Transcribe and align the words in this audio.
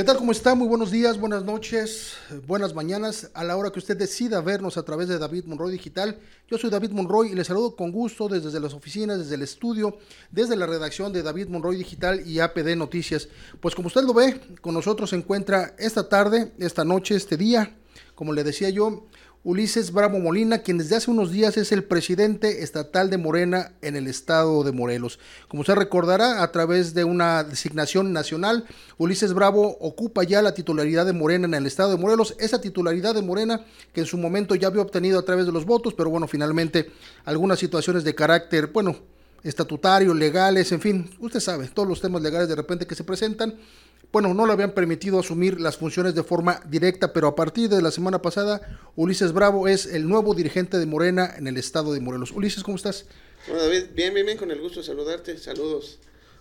¿Qué 0.00 0.04
tal? 0.04 0.16
¿Cómo 0.16 0.32
está? 0.32 0.54
Muy 0.54 0.66
buenos 0.66 0.90
días, 0.90 1.20
buenas 1.20 1.44
noches, 1.44 2.14
buenas 2.46 2.74
mañanas. 2.74 3.30
A 3.34 3.44
la 3.44 3.54
hora 3.58 3.70
que 3.70 3.80
usted 3.80 3.98
decida 3.98 4.40
vernos 4.40 4.78
a 4.78 4.82
través 4.82 5.08
de 5.08 5.18
David 5.18 5.44
Monroy 5.44 5.72
Digital, 5.72 6.18
yo 6.48 6.56
soy 6.56 6.70
David 6.70 6.92
Monroy 6.92 7.32
y 7.32 7.34
les 7.34 7.48
saludo 7.48 7.76
con 7.76 7.92
gusto 7.92 8.26
desde 8.26 8.58
las 8.60 8.72
oficinas, 8.72 9.18
desde 9.18 9.34
el 9.34 9.42
estudio, 9.42 9.98
desde 10.30 10.56
la 10.56 10.64
redacción 10.64 11.12
de 11.12 11.22
David 11.22 11.48
Monroy 11.48 11.76
Digital 11.76 12.26
y 12.26 12.40
APD 12.40 12.76
Noticias. 12.76 13.28
Pues 13.60 13.74
como 13.74 13.88
usted 13.88 14.00
lo 14.04 14.14
ve, 14.14 14.40
con 14.62 14.72
nosotros 14.72 15.10
se 15.10 15.16
encuentra 15.16 15.74
esta 15.78 16.08
tarde, 16.08 16.50
esta 16.56 16.82
noche, 16.82 17.14
este 17.14 17.36
día, 17.36 17.76
como 18.14 18.32
le 18.32 18.42
decía 18.42 18.70
yo, 18.70 19.04
Ulises 19.42 19.90
Bravo 19.90 20.18
Molina, 20.18 20.58
quien 20.58 20.76
desde 20.76 20.96
hace 20.96 21.10
unos 21.10 21.30
días 21.30 21.56
es 21.56 21.72
el 21.72 21.82
presidente 21.82 22.62
estatal 22.62 23.08
de 23.08 23.16
Morena 23.16 23.72
en 23.80 23.96
el 23.96 24.06
estado 24.06 24.64
de 24.64 24.72
Morelos. 24.72 25.18
Como 25.48 25.62
usted 25.62 25.76
recordará, 25.76 26.42
a 26.42 26.52
través 26.52 26.92
de 26.92 27.04
una 27.04 27.42
designación 27.42 28.12
nacional, 28.12 28.66
Ulises 28.98 29.32
Bravo 29.32 29.78
ocupa 29.80 30.24
ya 30.24 30.42
la 30.42 30.52
titularidad 30.52 31.06
de 31.06 31.14
Morena 31.14 31.46
en 31.46 31.54
el 31.54 31.64
estado 31.64 31.90
de 31.90 31.96
Morelos. 31.96 32.36
Esa 32.38 32.60
titularidad 32.60 33.14
de 33.14 33.22
Morena 33.22 33.64
que 33.94 34.00
en 34.00 34.06
su 34.06 34.18
momento 34.18 34.54
ya 34.56 34.68
había 34.68 34.82
obtenido 34.82 35.18
a 35.18 35.24
través 35.24 35.46
de 35.46 35.52
los 35.52 35.64
votos, 35.64 35.94
pero 35.94 36.10
bueno, 36.10 36.28
finalmente 36.28 36.90
algunas 37.24 37.58
situaciones 37.58 38.04
de 38.04 38.14
carácter, 38.14 38.66
bueno, 38.66 38.94
estatutario, 39.42 40.12
legales, 40.12 40.70
en 40.72 40.82
fin, 40.82 41.10
usted 41.18 41.40
sabe, 41.40 41.66
todos 41.68 41.88
los 41.88 42.02
temas 42.02 42.20
legales 42.20 42.46
de 42.46 42.56
repente 42.56 42.86
que 42.86 42.94
se 42.94 43.04
presentan, 43.04 43.54
bueno, 44.12 44.34
no 44.34 44.46
le 44.46 44.52
habían 44.52 44.72
permitido 44.72 45.20
asumir 45.20 45.60
las 45.60 45.76
funciones 45.76 46.14
de 46.14 46.24
forma 46.24 46.60
directa, 46.68 47.12
pero 47.12 47.28
a 47.28 47.36
partir 47.36 47.68
de 47.68 47.80
la 47.80 47.90
semana 47.90 48.20
pasada, 48.20 48.60
Ulises 48.96 49.32
Bravo 49.32 49.68
es 49.68 49.86
el 49.86 50.08
nuevo 50.08 50.34
dirigente 50.34 50.78
de 50.78 50.86
Morena 50.86 51.34
en 51.36 51.46
el 51.46 51.56
estado 51.56 51.92
de 51.92 52.00
Morelos. 52.00 52.32
Ulises, 52.32 52.64
¿cómo 52.64 52.76
estás? 52.76 53.06
Bueno, 53.46 53.62
David, 53.62 53.84
bien, 53.94 54.12
bien, 54.12 54.26
bien, 54.26 54.38
con 54.38 54.50
el 54.50 54.60
gusto 54.60 54.80
de 54.80 54.86
saludarte. 54.86 55.38
Saludos 55.38 56.00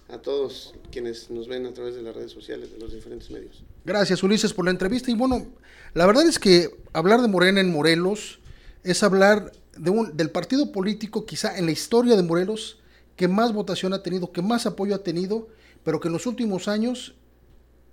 a 0.10 0.18
todos 0.18 0.74
quienes 0.92 1.30
nos 1.30 1.48
ven 1.48 1.68
a 1.68 1.74
través 1.74 1.94
de 1.94 2.02
las 2.02 2.16
redes 2.16 2.32
sociales, 2.32 2.72
de 2.72 2.80
los 2.80 2.92
diferentes 2.92 3.30
medios. 3.30 3.64
Gracias, 3.86 4.24
Ulises, 4.24 4.52
por 4.54 4.66
la 4.66 4.72
entrevista. 4.72 5.12
Y 5.12 5.14
bueno, 5.14 5.48
la 5.94 6.08
verdad 6.08 6.28
es 6.28 6.40
que 6.40 6.70
hablar 6.92 7.22
de 7.22 7.28
Morena 7.28 7.62
en 7.62 7.72
Morelos 7.72 8.40
es 8.84 9.04
hablar 9.04 9.52
de 9.78 9.92
un, 9.92 10.18
del 10.18 10.32
partido 10.32 10.72
político 10.72 11.26
quizá 11.26 11.58
en 11.58 11.68
la 11.68 11.72
historia 11.72 12.16
de 12.16 12.24
Morelos 12.24 12.80
que 13.16 13.28
más 13.28 13.54
votación 13.54 13.94
ha 13.94 14.02
tenido, 14.02 14.32
que 14.32 14.42
más 14.42 14.66
apoyo 14.66 14.96
ha 14.96 15.04
tenido, 15.04 15.50
pero 15.84 16.00
que 16.00 16.08
en 16.08 16.14
los 16.14 16.26
últimos 16.26 16.68
años 16.68 17.16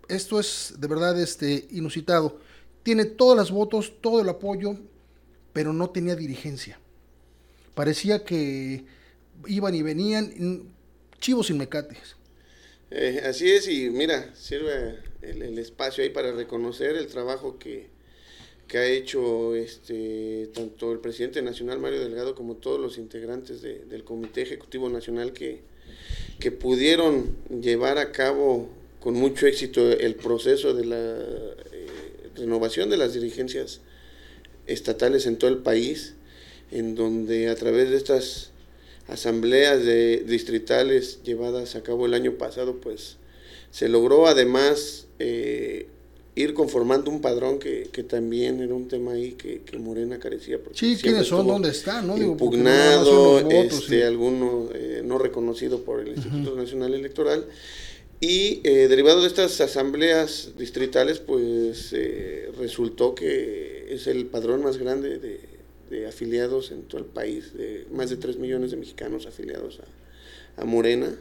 esto 0.09 0.41
es 0.41 0.75
de 0.79 0.89
verdad 0.89 1.21
este, 1.21 1.67
inusitado. 1.71 2.41
Tiene 2.83 3.05
todos 3.05 3.37
los 3.37 3.51
votos, 3.51 3.95
todo 4.01 4.21
el 4.21 4.29
apoyo, 4.29 4.77
pero 5.53 5.73
no 5.73 5.91
tenía 5.91 6.15
dirigencia. 6.15 6.79
Parecía 7.75 8.25
que 8.25 8.85
iban 9.47 9.75
y 9.75 9.83
venían 9.83 10.73
chivos 11.21 11.49
sin 11.49 11.59
mecates. 11.59 12.17
Eh, 12.91 13.23
así 13.25 13.51
es, 13.51 13.69
y 13.69 13.91
mira, 13.91 14.35
sirve 14.35 15.01
el, 15.23 15.59
espacio 15.59 16.05
ahí 16.05 16.11
para 16.11 16.33
reconocer 16.33 16.97
el 16.97 17.09
trabajo 17.09 17.59
que, 17.59 17.89
que, 18.69 18.79
ha 18.79 18.87
hecho 18.87 19.57
este 19.57 20.51
tanto 20.55 20.93
el 20.93 21.01
presidente 21.01 21.43
nacional 21.43 21.81
Mario 21.81 22.01
Delgado 22.01 22.37
como 22.37 22.57
todos 22.57 22.79
los 22.81 22.97
integrantes 22.97 23.61
del 23.61 24.05
Comité 24.05 24.43
Ejecutivo 24.43 24.89
Nacional 24.89 25.33
que, 25.33 25.63
que 26.39 26.53
pudieron 26.53 27.37
llevar 27.61 27.99
a 27.99 28.13
cabo 28.13 28.71
con 29.01 29.15
mucho 29.15 29.47
éxito 29.47 29.91
el 29.91 30.15
proceso 30.15 30.75
de 30.75 30.85
la 30.85 30.97
eh, 30.97 31.87
renovación 32.37 32.91
de 32.91 32.97
las 32.97 33.15
dirigencias 33.15 33.81
estatales 34.67 35.27
en 35.27 35.37
todo 35.37 35.51
el 35.51 35.59
país, 35.59 36.15
en 36.71 36.95
donde 36.95 37.49
a 37.49 37.55
través 37.55 37.91
de 37.91 37.97
estas 37.97 38.51
asambleas 39.09 39.85
de 39.85 40.25
distritales 40.27 41.23
llevadas 41.23 41.77
a 41.77 41.83
cabo 41.83 42.07
el 42.07 42.15
año 42.15 42.33
pasado, 42.33 42.81
pues 42.81 43.17
se 43.71 43.89
logró 43.89 44.27
además 44.27 45.07
eh, 45.19 45.87
ir 46.35 46.53
conformando 46.55 47.11
un 47.11 47.21
padrón 47.21 47.59
que, 47.59 47.87
también 48.09 48.61
era 48.61 48.75
un 48.75 48.89
tema 48.89 49.13
ahí 49.13 49.33
que, 49.33 49.61
Morena 49.79 50.19
carecía. 50.19 50.59
Sí, 50.73 50.97
¿quiénes 51.01 51.27
son? 51.27 51.47
¿Dónde 51.47 51.71
están? 51.71 52.07
¿no? 52.07 52.17
impugnado, 52.19 53.51
este, 53.51 54.05
alguno 54.05 54.69
eh, 54.75 55.03
no 55.05 55.19
reconocido 55.19 55.83
por 55.83 56.01
el 56.01 56.09
Instituto 56.09 56.55
Nacional 56.55 56.95
Electoral. 56.95 57.47
Y 58.21 58.63
eh, 58.65 58.89
derivado 58.89 59.21
de 59.21 59.27
estas 59.27 59.61
asambleas 59.61 60.53
distritales, 60.57 61.19
pues 61.19 61.93
eh, 61.93 62.51
resultó 62.59 63.15
que 63.15 63.89
es 63.91 64.07
el 64.07 64.27
padrón 64.27 64.63
más 64.63 64.79
grande 64.79 65.19
de, 65.19 65.57
afiliados 66.07 66.73
en 66.73 66.83
todo 66.83 67.01
el 67.01 67.07
país, 67.07 67.55
de 67.55 67.87
más 67.91 68.11
de 68.11 68.17
3 68.17 68.39
millones 68.39 68.71
de 68.71 68.77
mexicanos 68.77 69.27
afiliados 69.27 69.81
a, 70.57 70.65
Morena. 70.65 71.15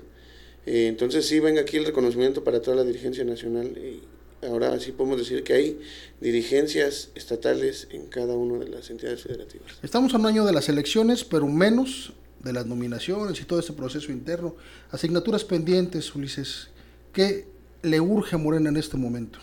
Eh, 0.66 0.88
entonces 0.88 1.26
sí, 1.26 1.40
venga 1.40 1.62
aquí 1.62 1.78
el 1.78 1.86
reconocimiento 1.86 2.44
para 2.44 2.62
toda 2.62 2.78
la 2.78 2.84
dirigencia 2.84 3.24
nacional 3.24 3.78
y 3.78 4.02
ahora 4.46 4.80
sí 4.80 4.92
podemos 4.92 5.20
decir 5.20 5.44
que 5.44 5.54
hay 5.54 5.80
dirigencias 6.22 7.10
estatales 7.16 7.88
en 7.92 8.08
cada 8.08 8.36
una 8.36 8.64
de 8.64 8.70
las 8.70 8.90
entidades 8.90 9.22
federativas. 9.22 9.74
Estamos 9.84 10.14
a 10.14 10.18
un 10.18 10.26
año 10.26 10.46
de 10.46 10.54
las 10.54 10.70
elecciones, 10.70 11.24
pero 11.24 11.48
menos 11.48 12.14
de 12.44 12.54
las 12.54 12.66
nominaciones 12.66 13.40
y 13.42 13.44
todo 13.44 13.60
ese 13.60 13.74
proceso 13.74 14.12
interno. 14.12 14.56
Asignaturas 14.92 15.44
pendientes, 15.44 16.14
Ulises, 16.16 16.70
¿Qué 17.16 17.46
le 17.82 18.02
urge 18.02 18.36
a 18.36 18.38
Morena 18.38 18.68
en 18.68 18.76
este 18.76 18.98
momento? 18.98 19.40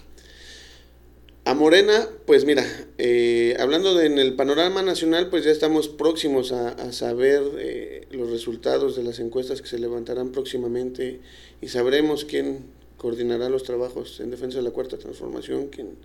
A 1.47 1.55
Morena, 1.55 2.07
pues 2.27 2.45
mira, 2.45 2.67
eh, 2.99 3.57
hablando 3.59 3.95
de, 3.95 4.05
en 4.05 4.19
el 4.19 4.35
panorama 4.35 4.83
nacional, 4.83 5.31
pues 5.31 5.45
ya 5.45 5.51
estamos 5.51 5.89
próximos 5.89 6.53
a, 6.53 6.93
saber 6.93 7.43
eh, 7.59 8.07
los 8.11 8.29
resultados 8.29 8.95
de 8.95 9.03
las 9.03 9.21
encuestas 9.21 9.63
que 9.63 9.69
se 9.69 9.79
levantarán 9.79 10.33
próximamente 10.33 11.21
y 11.63 11.69
sabremos 11.69 12.27
quién 12.27 12.67
coordinará 12.99 13.49
los 13.49 13.63
trabajos 13.63 14.21
en 14.21 14.31
defensa 14.31 14.59
de 14.59 14.65
la 14.65 14.71
cuarta 14.73 14.99
transformación, 14.99 15.69
quien 15.69 15.97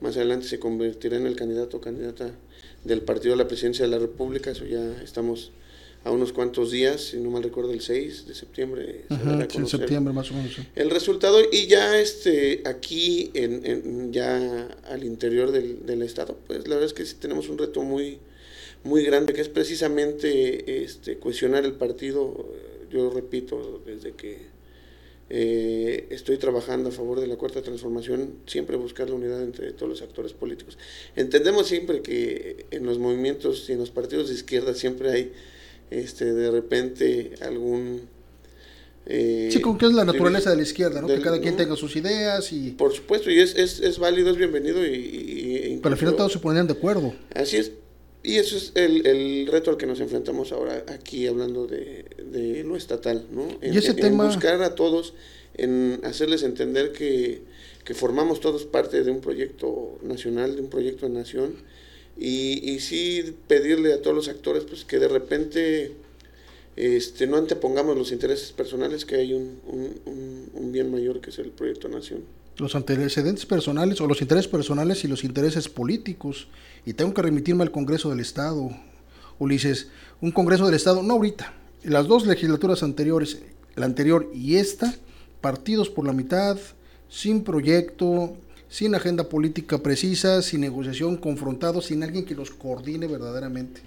más 0.00 0.16
adelante 0.16 0.46
se 0.48 0.58
convertirá 0.58 1.18
en 1.18 1.26
el 1.26 1.36
candidato 1.36 1.76
o 1.76 1.80
candidata 1.82 2.30
del 2.84 3.02
partido 3.02 3.34
a 3.34 3.36
la 3.36 3.48
presidencia 3.48 3.84
de 3.84 3.90
la 3.90 3.98
República, 3.98 4.50
eso 4.50 4.64
ya 4.64 5.02
estamos 5.02 5.52
a 6.04 6.10
unos 6.10 6.32
cuantos 6.32 6.70
días, 6.72 7.00
si 7.00 7.18
no 7.18 7.30
mal 7.30 7.42
recuerdo, 7.42 7.72
el 7.72 7.80
6 7.80 8.26
de 8.26 8.34
septiembre. 8.34 9.04
en 9.08 9.66
septiembre 9.66 10.12
más 10.12 10.30
o 10.30 10.34
menos. 10.34 10.56
El 10.74 10.90
resultado, 10.90 11.40
y 11.50 11.66
ya 11.66 11.98
este 11.98 12.62
aquí, 12.64 13.30
en, 13.34 14.12
ya 14.12 14.68
al 14.88 15.04
interior 15.04 15.52
del, 15.52 15.86
del, 15.86 16.02
Estado, 16.02 16.36
pues 16.46 16.66
la 16.66 16.74
verdad 16.74 16.86
es 16.86 16.92
que 16.92 17.04
sí 17.04 17.16
tenemos 17.20 17.48
un 17.48 17.58
reto 17.58 17.82
muy, 17.82 18.18
muy 18.82 19.04
grande, 19.04 19.32
que 19.32 19.40
es 19.40 19.48
precisamente 19.48 20.82
este, 20.82 21.18
cuestionar 21.18 21.64
el 21.64 21.74
partido. 21.74 22.48
Yo 22.90 23.10
repito, 23.10 23.80
desde 23.86 24.12
que 24.12 24.52
eh, 25.30 26.08
estoy 26.10 26.36
trabajando 26.36 26.90
a 26.90 26.92
favor 26.92 27.20
de 27.20 27.26
la 27.26 27.36
cuarta 27.36 27.62
transformación, 27.62 28.34
siempre 28.46 28.76
buscar 28.76 29.08
la 29.08 29.14
unidad 29.14 29.42
entre 29.42 29.72
todos 29.72 29.88
los 29.88 30.02
actores 30.02 30.32
políticos. 30.32 30.76
Entendemos 31.16 31.68
siempre 31.68 32.02
que 32.02 32.66
en 32.70 32.84
los 32.84 32.98
movimientos 32.98 33.70
y 33.70 33.72
en 33.72 33.78
los 33.78 33.90
partidos 33.90 34.28
de 34.28 34.34
izquierda 34.34 34.74
siempre 34.74 35.10
hay 35.10 35.32
este, 36.00 36.32
de 36.32 36.50
repente 36.50 37.34
algún... 37.40 38.08
Eh, 39.04 39.48
sí, 39.50 39.60
con 39.60 39.78
que 39.78 39.86
es 39.86 39.92
la 39.92 40.04
naturaleza 40.04 40.50
de 40.50 40.56
la 40.56 40.62
izquierda, 40.62 41.00
¿no? 41.00 41.08
que 41.08 41.20
cada 41.20 41.40
quien 41.40 41.56
tenga 41.56 41.74
sus 41.74 41.96
ideas 41.96 42.52
y... 42.52 42.70
Por 42.70 42.92
supuesto, 42.92 43.30
y 43.30 43.40
es, 43.40 43.56
es, 43.56 43.80
es 43.80 43.98
válido, 43.98 44.30
es 44.30 44.36
bienvenido 44.36 44.86
y... 44.86 45.80
Pero 45.82 45.92
al 45.92 45.98
final 45.98 46.16
todos 46.16 46.32
se 46.32 46.38
ponían 46.38 46.68
de 46.68 46.74
acuerdo. 46.74 47.12
Así 47.34 47.56
es, 47.56 47.72
y 48.22 48.36
eso 48.36 48.56
es 48.56 48.72
el, 48.76 49.04
el, 49.06 49.48
reto 49.48 49.70
al 49.70 49.76
que 49.76 49.86
nos 49.86 49.98
enfrentamos 50.00 50.52
ahora 50.52 50.84
aquí 50.88 51.26
hablando 51.26 51.66
de, 51.66 52.04
de 52.24 52.62
lo 52.62 52.76
estatal, 52.76 53.26
¿no? 53.32 53.48
En, 53.60 53.74
y 53.74 53.78
ese 53.78 53.94
tema... 53.94 54.26
buscar 54.26 54.62
a 54.62 54.76
todos, 54.76 55.14
en 55.54 56.00
hacerles 56.04 56.44
entender 56.44 56.92
que, 56.92 57.42
que 57.84 57.94
formamos 57.94 58.38
todos 58.40 58.64
parte 58.64 59.02
de 59.02 59.10
un 59.10 59.20
proyecto 59.20 59.98
nacional, 60.02 60.54
de 60.54 60.62
un 60.62 60.70
proyecto 60.70 61.08
de 61.08 61.14
nación, 61.14 61.56
y, 62.18 62.70
y 62.70 62.80
sí 62.80 63.34
pedirle 63.46 63.92
a 63.92 64.02
todos 64.02 64.14
los 64.14 64.28
actores 64.28 64.64
pues 64.64 64.84
que 64.84 64.98
de 64.98 65.08
repente 65.08 65.92
este, 66.76 67.26
no 67.26 67.36
antepongamos 67.36 67.96
los 67.96 68.12
intereses 68.12 68.52
personales, 68.52 69.04
que 69.04 69.16
hay 69.16 69.34
un, 69.34 69.60
un, 69.66 70.50
un 70.54 70.72
bien 70.72 70.90
mayor 70.90 71.20
que 71.20 71.30
es 71.30 71.38
el 71.38 71.50
proyecto 71.50 71.88
Nación. 71.88 72.22
Los 72.58 72.74
antecedentes 72.74 73.46
personales 73.46 74.00
o 74.00 74.06
los 74.06 74.20
intereses 74.20 74.48
personales 74.48 75.04
y 75.04 75.08
los 75.08 75.24
intereses 75.24 75.68
políticos. 75.68 76.48
Y 76.84 76.94
tengo 76.94 77.14
que 77.14 77.22
remitirme 77.22 77.62
al 77.62 77.70
Congreso 77.70 78.10
del 78.10 78.20
Estado, 78.20 78.70
Ulises. 79.38 79.88
Un 80.20 80.32
Congreso 80.32 80.66
del 80.66 80.74
Estado, 80.74 81.02
no 81.02 81.14
ahorita, 81.14 81.54
las 81.82 82.06
dos 82.06 82.26
legislaturas 82.26 82.82
anteriores, 82.82 83.40
la 83.74 83.86
anterior 83.86 84.30
y 84.34 84.56
esta, 84.56 84.94
partidos 85.40 85.88
por 85.90 86.06
la 86.06 86.12
mitad, 86.12 86.58
sin 87.08 87.42
proyecto, 87.42 88.36
sin 88.72 88.94
agenda 88.94 89.28
política 89.28 89.82
precisa, 89.82 90.40
sin 90.40 90.62
negociación, 90.62 91.18
confrontados, 91.18 91.84
sin 91.86 92.02
alguien 92.02 92.24
que 92.24 92.34
los 92.34 92.50
coordine 92.50 93.06
verdaderamente. 93.06 93.82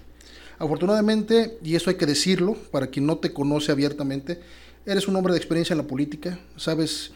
Afortunadamente, 0.60 1.58
y 1.60 1.74
eso 1.74 1.90
hay 1.90 1.96
que 1.96 2.06
decirlo, 2.06 2.54
para 2.70 2.86
quien 2.86 3.04
no 3.04 3.18
te 3.18 3.32
conoce 3.32 3.72
abiertamente, 3.72 4.38
eres 4.86 5.08
un 5.08 5.16
hombre 5.16 5.32
de 5.32 5.38
experiencia 5.38 5.74
en 5.74 5.78
la 5.78 5.88
política, 5.88 6.38
sabes 6.56 7.10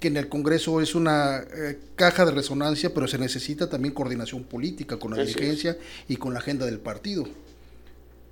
que 0.00 0.08
en 0.08 0.16
el 0.16 0.28
Congreso 0.28 0.80
es 0.80 0.96
una 0.96 1.38
eh, 1.38 1.78
caja 1.94 2.24
de 2.24 2.32
resonancia, 2.32 2.92
pero 2.92 3.06
se 3.06 3.16
necesita 3.16 3.70
también 3.70 3.94
coordinación 3.94 4.42
política 4.42 4.98
con 4.98 5.16
la 5.16 5.22
dirigencia 5.22 5.78
y 6.08 6.16
con 6.16 6.32
la 6.32 6.40
agenda 6.40 6.66
del 6.66 6.80
partido. 6.80 7.28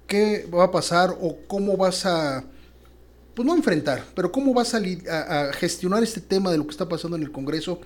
¿Qué 0.08 0.48
va 0.52 0.64
a 0.64 0.70
pasar 0.72 1.16
o 1.20 1.38
cómo 1.46 1.76
vas 1.76 2.04
a 2.04 2.44
pues 3.34 3.46
no 3.46 3.54
enfrentar, 3.54 4.04
pero 4.14 4.30
cómo 4.30 4.52
va 4.52 4.62
a 4.62 4.66
salir 4.66 5.08
a, 5.08 5.52
gestionar 5.54 6.02
este 6.02 6.20
tema 6.20 6.50
de 6.50 6.58
lo 6.58 6.64
que 6.64 6.72
está 6.72 6.88
pasando 6.88 7.16
en 7.16 7.22
el 7.22 7.32
Congreso 7.32 7.80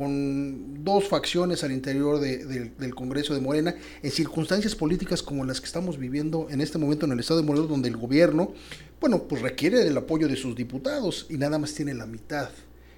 con 0.00 0.82
dos 0.82 1.06
facciones 1.08 1.62
al 1.62 1.72
interior 1.72 2.18
del 2.20 2.94
Congreso 2.94 3.34
de 3.34 3.40
Morena, 3.40 3.74
en 4.02 4.10
circunstancias 4.10 4.74
políticas 4.74 5.22
como 5.22 5.44
las 5.44 5.60
que 5.60 5.66
estamos 5.66 5.98
viviendo 5.98 6.46
en 6.48 6.62
este 6.62 6.78
momento 6.78 7.04
en 7.04 7.12
el 7.12 7.20
Estado 7.20 7.40
de 7.40 7.46
Morelos, 7.46 7.68
donde 7.68 7.90
el 7.90 7.98
gobierno, 7.98 8.54
bueno, 8.98 9.24
pues 9.28 9.42
requiere 9.42 9.84
del 9.84 9.98
apoyo 9.98 10.26
de 10.26 10.36
sus 10.36 10.56
diputados 10.56 11.26
y 11.28 11.36
nada 11.36 11.58
más 11.58 11.74
tiene 11.74 11.92
la 11.92 12.06
mitad. 12.06 12.48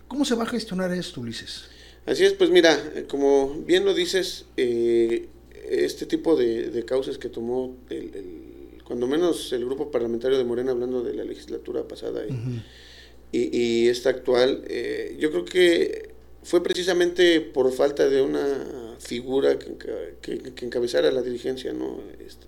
¿Cómo 0.07 0.25
se 0.25 0.37
va 0.37 0.45
a 0.45 0.47
gestionar 0.47 0.93
esto, 0.93 1.21
Ulises? 1.21 1.65
Así 2.07 2.25
es, 2.25 2.35
pues 2.35 2.51
mira, 2.51 2.79
como 3.09 3.53
bien 3.67 3.85
lo 3.85 3.95
dices, 3.95 4.45
eh, 4.57 5.29
este 5.69 6.07
tipo 6.07 6.37
de, 6.37 6.85
causas 6.87 7.19
que 7.19 7.29
tomó 7.29 7.77
el 7.91 8.53
cuando 8.85 9.09
menos 9.09 9.53
el 9.53 9.65
grupo 9.65 9.91
parlamentario 9.91 10.39
de 10.39 10.45
Morena, 10.45 10.73
hablando 10.73 11.03
de 11.03 11.15
la 11.15 11.25
legislatura 11.25 11.89
pasada 11.89 12.23
y, 13.33 13.89
esta 13.89 14.11
actual, 14.11 14.63
eh, 14.69 15.17
yo 15.19 15.31
creo 15.31 15.45
que 15.45 16.12
fue 16.43 16.63
precisamente 16.63 17.41
por 17.41 17.73
falta 17.73 18.09
de 18.09 18.23
una 18.23 18.97
figura 18.99 19.59
que, 19.59 20.65
encabezara 20.65 21.11
la 21.11 21.23
dirigencia 21.23 21.73
¿no? 21.73 22.01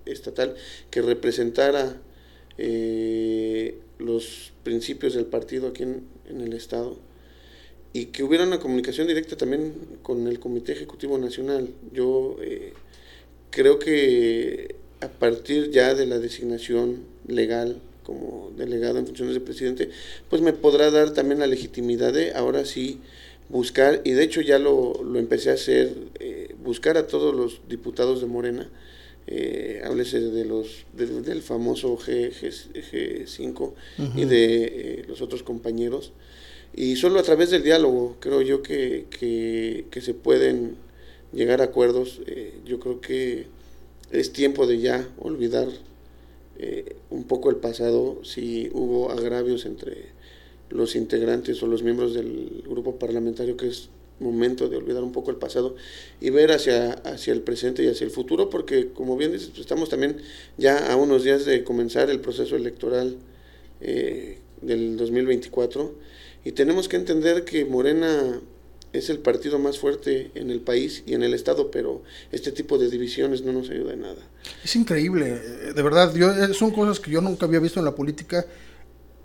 estatal, 0.07 0.55
que 0.91 1.03
representara 1.03 2.01
eh, 2.59 3.79
los 3.99 4.53
principios 4.63 5.15
del 5.15 5.27
partido 5.27 5.69
aquí 5.69 5.83
en, 5.83 6.41
el 6.41 6.53
Estado 6.53 6.97
y 7.93 8.07
que 8.07 8.25
hubiera 8.25 8.45
una 8.45 8.59
comunicación 8.59 9.07
directa 9.07 9.37
también 9.37 9.75
con 10.03 10.27
el 10.27 10.41
Comité 10.41 10.73
Ejecutivo 10.73 11.17
Nacional. 11.17 11.71
Yo 11.93 12.37
eh, 12.41 12.73
creo 13.51 13.79
que 13.79 14.75
a 15.01 15.09
partir 15.09 15.71
ya 15.71 15.95
de 15.95 16.07
la 16.07 16.19
designación 16.19 17.05
legal 17.29 17.81
como 18.03 18.53
delegado 18.57 18.99
en 18.99 19.07
funciones 19.07 19.35
de 19.35 19.41
presidente, 19.41 19.91
pues 20.29 20.43
me 20.43 20.53
podrá 20.53 20.91
dar 20.91 21.13
también 21.13 21.41
la 21.41 21.47
legitimidad 21.47 22.13
de 22.13 22.35
ahora 22.35 22.65
sí 22.65 23.01
buscar, 23.49 24.01
y 24.05 24.13
de 24.13 24.25
hecho 24.25 24.41
ya 24.41 24.59
lo, 24.59 25.03
lo 25.03 25.19
empecé 25.19 25.51
a 25.51 25.55
hacer, 25.55 25.95
eh, 26.19 26.55
buscar 26.63 26.97
a 26.97 27.07
todos 27.07 27.35
los 27.35 27.61
diputados 27.69 28.21
de 28.21 28.27
Morena, 28.27 28.71
eh, 29.27 29.81
háblese 29.85 30.21
de 30.21 30.45
los 30.45 30.85
del 30.93 31.41
famoso 31.43 31.97
G, 31.97 32.31
G, 32.31 33.27
5 33.27 33.75
y 34.17 34.25
de 34.27 34.65
eh, 34.65 35.05
los 35.09 35.23
otros 35.23 35.43
compañeros, 35.43 36.13
y 36.75 36.97
solo 36.97 37.21
a 37.21 37.23
través 37.23 37.51
del 37.51 37.63
diálogo 37.63 38.17
creo 38.21 38.43
yo 38.43 38.63
que, 38.63 39.07
que, 39.11 39.87
que 39.91 40.01
se 40.01 40.15
pueden 40.15 40.77
llegar 41.33 41.61
a 41.61 41.65
acuerdos, 41.65 42.21
eh, 42.27 42.55
yo 42.65 42.79
creo 42.81 43.01
que 43.01 43.47
es 44.11 44.33
tiempo 44.33 44.67
de 44.67 44.79
ya 44.81 45.09
olvidar 45.19 45.69
eh, 46.59 46.97
un 47.11 47.25
poco 47.25 47.51
el 47.51 47.57
pasado, 47.57 48.21
si 48.23 48.71
hubo 48.73 49.11
agravios 49.11 49.67
entre 49.67 50.13
los 50.71 50.97
integrantes 50.97 51.63
o 51.63 51.67
los 51.67 51.83
miembros 51.83 52.15
del 52.15 52.64
grupo 52.85 52.99
parlamentario, 52.99 53.57
que 53.57 53.69
es 53.69 53.89
momento 54.21 54.69
de 54.69 54.77
olvidar 54.77 55.03
un 55.03 55.13
poco 55.13 55.31
el 55.31 55.37
pasado 55.39 55.75
y 56.21 56.31
ver 56.31 56.53
hacia, 56.53 56.93
hacia 56.93 57.33
el 57.33 57.41
presente 57.41 57.83
y 57.83 57.89
hacia 57.89 58.05
el 58.05 58.11
futuro, 58.11 58.49
porque 58.49 58.91
como 58.93 59.17
bien 59.17 59.33
dices, 59.33 59.49
pues, 59.49 59.61
estamos 59.61 59.89
también 59.89 60.19
ya 60.57 60.93
a 60.93 60.97
unos 60.97 61.25
días 61.25 61.45
de 61.45 61.65
comenzar 61.65 62.11
el 62.11 62.21
proceso 62.21 62.55
electoral 62.55 63.17
eh, 63.81 64.39
del 64.63 64.97
2024 64.97 65.95
y 66.45 66.53
tenemos 66.53 66.89
que 66.89 66.97
entender 66.97 67.45
que 67.45 67.65
Morena 67.65 68.41
es 68.93 69.11
el 69.11 69.19
partido 69.19 69.59
más 69.59 69.79
fuerte 69.79 70.31
en 70.37 70.51
el 70.51 70.61
país 70.61 71.03
y 71.07 71.15
en 71.15 71.25
el 71.25 71.35
Estado, 71.35 71.73
pero 71.73 72.03
este 72.31 72.53
tipo 72.53 72.79
de 72.79 72.89
divisiones 72.89 73.43
no 73.43 73.53
nos 73.53 73.69
ayuda 73.71 73.95
en 73.95 74.03
nada. 74.03 74.23
Es 74.63 74.77
increíble, 74.77 75.41
de 75.75 75.83
verdad, 75.83 76.15
eh, 76.17 76.55
son 76.55 76.71
cosas 76.71 77.01
que 77.01 77.11
yo 77.11 77.21
nunca 77.21 77.47
había 77.47 77.59
visto 77.59 77.81
en 77.81 77.87
la 77.87 77.95
política. 77.97 78.47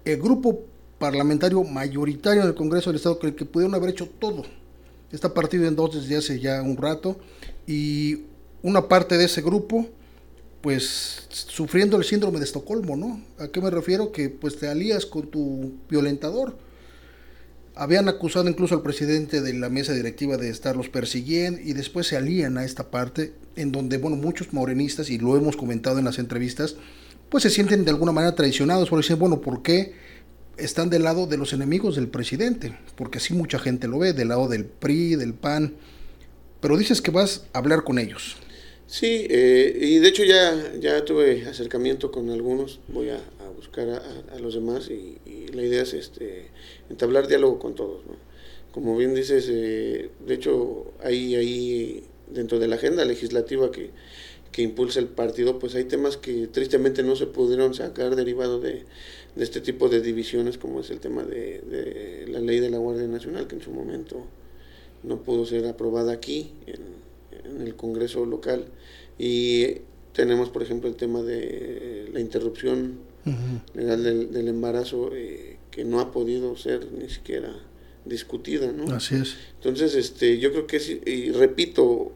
El 0.03 0.17
grupo 0.17 0.65
parlamentario 0.99 1.63
mayoritario 1.63 2.43
del 2.43 2.55
Congreso 2.55 2.89
del 2.89 2.97
Estado 2.97 3.17
que, 3.17 3.33
que 3.33 3.45
pudieron 3.45 3.73
haber 3.73 3.91
hecho 3.91 4.07
todo. 4.19 4.43
Está 5.11 5.33
partido 5.33 5.67
en 5.67 5.75
dos 5.75 5.95
desde 5.95 6.17
hace 6.17 6.39
ya 6.39 6.61
un 6.61 6.77
rato 6.77 7.17
y 7.65 8.25
una 8.61 8.87
parte 8.87 9.17
de 9.17 9.25
ese 9.25 9.41
grupo 9.41 9.87
pues 10.61 11.25
sufriendo 11.29 11.95
el 11.97 12.03
síndrome 12.03 12.37
de 12.37 12.45
Estocolmo, 12.45 12.97
¿no? 12.97 13.21
¿A 13.39 13.47
qué 13.47 13.61
me 13.61 13.69
refiero? 13.69 14.11
Que 14.11 14.29
pues 14.29 14.59
te 14.59 14.67
alías 14.67 15.05
con 15.05 15.27
tu 15.27 15.71
violentador 15.89 16.57
habían 17.79 18.09
acusado 18.09 18.49
incluso 18.49 18.75
al 18.75 18.81
presidente 18.81 19.39
de 19.39 19.53
la 19.53 19.69
mesa 19.69 19.93
directiva 19.93 20.35
de 20.35 20.49
estarlos 20.49 20.89
persiguiendo 20.89 21.61
y 21.61 21.71
después 21.71 22.07
se 22.07 22.17
alían 22.17 22.57
a 22.57 22.65
esta 22.65 22.91
parte 22.91 23.33
en 23.55 23.71
donde, 23.71 23.97
bueno, 23.97 24.17
muchos 24.17 24.51
morenistas, 24.51 25.09
y 25.09 25.17
lo 25.17 25.37
hemos 25.37 25.55
comentado 25.55 25.97
en 25.97 26.03
las 26.03 26.19
entrevistas, 26.19 26.75
pues 27.29 27.43
se 27.43 27.49
sienten 27.49 27.85
de 27.85 27.91
alguna 27.91 28.11
manera 28.11 28.35
traicionados, 28.35 28.89
porque 28.89 29.03
dicen, 29.03 29.17
bueno, 29.17 29.39
¿por 29.39 29.61
qué 29.61 29.93
están 30.59 30.89
del 30.89 31.03
lado 31.03 31.27
de 31.27 31.37
los 31.37 31.53
enemigos 31.53 31.95
del 31.95 32.07
presidente? 32.07 32.77
Porque 32.95 33.17
así 33.17 33.33
mucha 33.33 33.59
gente 33.59 33.87
lo 33.87 33.99
ve, 33.99 34.13
del 34.13 34.29
lado 34.29 34.47
del 34.47 34.65
PRI, 34.65 35.15
del 35.15 35.33
PAN, 35.33 35.75
pero 36.61 36.77
dices 36.77 37.01
que 37.01 37.11
vas 37.11 37.45
a 37.53 37.59
hablar 37.59 37.83
con 37.83 37.99
ellos. 37.99 38.37
Sí, 38.87 39.27
eh, 39.29 39.77
y 39.79 39.99
de 39.99 40.07
hecho 40.07 40.23
ya, 40.23 40.73
ya 40.79 41.05
tuve 41.05 41.45
acercamiento 41.45 42.11
con 42.11 42.29
algunos, 42.31 42.79
voy 42.87 43.09
a, 43.09 43.19
buscar 43.55 43.87
a, 43.89 44.39
los 44.39 44.55
demás 44.55 44.89
y, 44.89 45.17
la 45.53 45.63
idea 45.63 45.81
es 45.81 45.93
este, 45.93 46.47
entablar 46.89 47.27
diálogo 47.27 47.59
con 47.59 47.75
todos. 47.75 48.05
¿no? 48.05 48.15
Como 48.71 48.95
bien 48.95 49.13
dices, 49.13 49.47
eh, 49.49 50.09
de 50.25 50.33
hecho 50.33 50.93
hay 51.03 51.35
ahí 51.35 52.03
dentro 52.31 52.59
de 52.59 52.67
la 52.67 52.75
agenda 52.75 53.03
legislativa 53.05 53.71
que, 53.71 53.91
que 54.51 54.61
impulsa 54.61 54.99
el 54.99 55.07
partido, 55.07 55.59
pues 55.59 55.75
hay 55.75 55.85
temas 55.85 56.17
que 56.17 56.47
tristemente 56.47 57.03
no 57.03 57.15
se 57.15 57.27
pudieron 57.27 57.73
sacar 57.73 58.15
derivado 58.15 58.59
de, 58.59 58.85
de 59.35 59.43
este 59.43 59.61
tipo 59.61 59.89
de 59.89 60.01
divisiones, 60.01 60.57
como 60.57 60.81
es 60.81 60.89
el 60.89 60.99
tema 60.99 61.23
de, 61.23 61.61
de, 61.61 62.25
la 62.27 62.39
ley 62.39 62.59
de 62.59 62.69
la 62.69 62.77
Guardia 62.77 63.07
Nacional, 63.07 63.47
que 63.47 63.55
en 63.55 63.61
su 63.61 63.71
momento 63.71 64.25
no 65.03 65.21
pudo 65.21 65.45
ser 65.45 65.65
aprobada 65.67 66.11
aquí, 66.11 66.53
en, 66.65 66.99
en 67.45 67.61
el 67.61 67.75
Congreso 67.75 68.25
local 68.25 68.65
y 69.17 69.81
tenemos, 70.13 70.49
por 70.49 70.63
ejemplo, 70.63 70.89
el 70.89 70.95
tema 70.95 71.21
de 71.21 72.09
la 72.11 72.19
interrupción 72.19 72.99
legal 73.75 74.03
del, 74.03 74.47
embarazo 74.47 75.11
eh, 75.13 75.57
que 75.69 75.83
no 75.83 75.99
ha 75.99 76.11
podido 76.11 76.57
ser 76.57 76.91
ni 76.91 77.09
siquiera 77.09 77.53
discutida, 78.05 78.71
¿no? 78.71 78.91
Así 78.91 79.15
es. 79.15 79.35
Entonces, 79.55 79.93
este, 79.93 80.39
yo 80.39 80.51
creo 80.51 80.65
que 80.65 81.01
y 81.05 81.31
repito, 81.31 82.11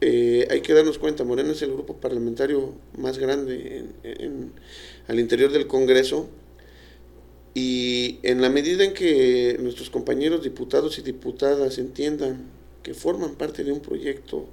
eh, 0.00 0.48
hay 0.50 0.60
que 0.62 0.74
darnos 0.74 0.98
cuenta, 0.98 1.24
Morena 1.24 1.52
es 1.52 1.62
el 1.62 1.72
grupo 1.72 1.96
parlamentario 1.96 2.72
más 2.96 3.18
grande 3.18 3.84
al 5.08 5.20
interior 5.20 5.52
del 5.52 5.66
Congreso 5.66 6.28
y 7.54 8.18
en 8.22 8.40
la 8.40 8.48
medida 8.48 8.84
en 8.84 8.94
que 8.94 9.56
nuestros 9.60 9.90
compañeros 9.90 10.42
diputados 10.42 10.98
y 10.98 11.02
diputadas 11.02 11.78
entiendan 11.78 12.46
que 12.82 12.94
forman 12.94 13.34
parte 13.34 13.64
de 13.64 13.72
un 13.72 13.80
proyecto 13.80 14.46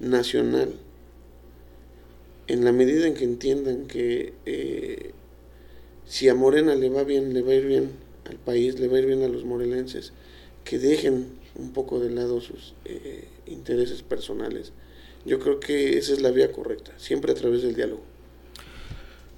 nacional, 0.00 0.74
en 2.46 2.64
la 2.64 2.72
medida 2.72 3.06
en 3.06 3.14
que 3.14 3.24
entiendan 3.24 3.86
que 3.86 4.32
eh, 4.46 5.10
si 6.06 6.28
a 6.28 6.34
Morena 6.34 6.74
le 6.74 6.88
va 6.88 7.04
bien, 7.04 7.34
le 7.34 7.42
va 7.42 7.52
a 7.52 7.56
ir 7.56 7.66
bien 7.66 7.90
al 8.24 8.36
país, 8.36 8.78
le 8.78 8.88
va 8.88 8.96
a 8.96 9.00
ir 9.00 9.06
bien 9.06 9.22
a 9.22 9.28
los 9.28 9.44
morelenses, 9.44 10.12
que 10.64 10.78
dejen 10.78 11.26
un 11.56 11.72
poco 11.72 11.98
de 11.98 12.10
lado 12.10 12.40
sus 12.40 12.74
eh, 12.84 13.24
intereses 13.46 14.02
personales. 14.02 14.72
Yo 15.24 15.38
creo 15.38 15.60
que 15.60 15.98
esa 15.98 16.12
es 16.12 16.22
la 16.22 16.30
vía 16.30 16.52
correcta, 16.52 16.92
siempre 16.96 17.32
a 17.32 17.34
través 17.34 17.62
del 17.62 17.74
diálogo. 17.74 18.02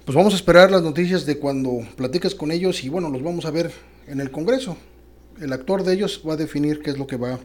Pues 0.05 0.15
vamos 0.15 0.33
a 0.33 0.35
esperar 0.35 0.71
las 0.71 0.81
noticias 0.81 1.25
de 1.25 1.37
cuando 1.37 1.79
platiques 1.95 2.33
con 2.33 2.51
ellos 2.51 2.83
y 2.83 2.89
bueno, 2.89 3.09
los 3.09 3.23
vamos 3.23 3.45
a 3.45 3.51
ver 3.51 3.71
en 4.07 4.19
el 4.19 4.31
Congreso. 4.31 4.77
El 5.39 5.53
actor 5.53 5.83
de 5.83 5.93
ellos 5.93 6.21
va 6.27 6.33
a 6.33 6.37
definir 6.37 6.81
qué 6.81 6.91
es 6.91 6.97
lo 6.97 7.07
que 7.07 7.17
va 7.17 7.39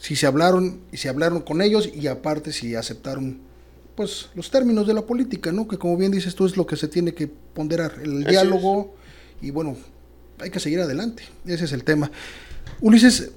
si 0.00 0.16
se 0.16 0.26
hablaron 0.26 0.80
y 0.92 0.96
se 0.96 1.08
hablaron 1.08 1.40
con 1.40 1.62
ellos 1.62 1.88
y 1.92 2.06
aparte 2.08 2.52
si 2.52 2.74
aceptaron 2.74 3.38
pues 3.94 4.28
los 4.34 4.50
términos 4.50 4.86
de 4.86 4.94
la 4.94 5.02
política, 5.02 5.52
¿no? 5.52 5.68
Que 5.68 5.78
como 5.78 5.96
bien 5.96 6.10
dices 6.10 6.34
tú 6.34 6.46
es 6.46 6.56
lo 6.56 6.66
que 6.66 6.76
se 6.76 6.88
tiene 6.88 7.14
que 7.14 7.28
ponderar, 7.28 8.00
el 8.02 8.24
diálogo 8.24 8.94
y 9.40 9.50
bueno, 9.50 9.76
hay 10.40 10.50
que 10.50 10.60
seguir 10.60 10.80
adelante. 10.80 11.22
Ese 11.46 11.64
es 11.64 11.72
el 11.72 11.84
tema. 11.84 12.10
Ulises, 12.80 13.30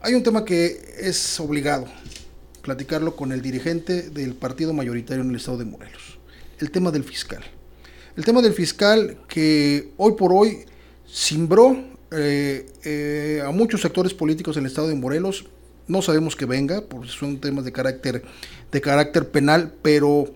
hay 0.00 0.14
un 0.14 0.22
tema 0.22 0.44
que 0.44 0.96
es 0.98 1.38
obligado 1.38 1.86
platicarlo 2.60 3.16
con 3.16 3.32
el 3.32 3.42
dirigente 3.42 4.10
del 4.10 4.34
partido 4.34 4.72
mayoritario 4.72 5.22
en 5.22 5.30
el 5.30 5.36
estado 5.36 5.58
de 5.58 5.64
Morelos. 5.64 6.18
El 6.58 6.70
tema 6.70 6.90
del 6.90 7.04
fiscal. 7.04 7.42
El 8.16 8.24
tema 8.24 8.42
del 8.42 8.52
fiscal 8.52 9.18
que 9.28 9.92
hoy 9.96 10.12
por 10.12 10.32
hoy 10.32 10.64
simbró 11.06 11.76
eh, 12.10 12.66
eh, 12.84 13.42
a 13.44 13.50
muchos 13.50 13.80
sectores 13.80 14.14
políticos 14.14 14.56
en 14.56 14.64
el 14.64 14.70
estado 14.70 14.88
de 14.88 14.94
Morelos 14.94 15.46
no 15.90 16.02
sabemos 16.02 16.36
que 16.36 16.46
venga, 16.46 16.82
porque 16.82 17.08
son 17.08 17.40
temas 17.40 17.64
de 17.64 17.72
carácter, 17.72 18.22
de 18.70 18.80
carácter 18.80 19.28
penal, 19.30 19.74
pero 19.82 20.32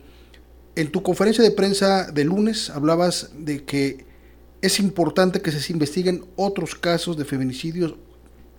en 0.74 0.90
tu 0.90 1.02
conferencia 1.02 1.44
de 1.44 1.52
prensa 1.52 2.10
de 2.10 2.24
lunes 2.24 2.70
hablabas 2.70 3.30
de 3.38 3.64
que 3.64 4.04
es 4.62 4.80
importante 4.80 5.40
que 5.40 5.52
se 5.52 5.72
investiguen 5.72 6.24
otros 6.34 6.74
casos 6.74 7.16
de 7.16 7.24
feminicidios 7.24 7.94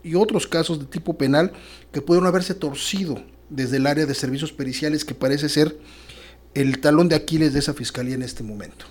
y 0.04 0.16
otros 0.16 0.48
casos 0.48 0.80
de 0.80 0.86
tipo 0.86 1.18
penal 1.18 1.52
que 1.92 2.02
pudieron 2.02 2.28
haberse 2.28 2.54
torcido 2.54 3.22
desde 3.50 3.78
el 3.78 3.88
área 3.88 4.06
de 4.06 4.14
servicios 4.14 4.52
periciales 4.52 5.06
que 5.06 5.16
parece 5.16 5.50
ser 5.50 5.76
el 6.54 6.80
talón 6.80 7.10
de 7.10 7.16
Aquiles 7.16 7.54
de 7.54 7.60
esa 7.60 7.74
fiscalía 7.74 8.16
en 8.16 8.24
este 8.24 8.44
momento. 8.44 8.86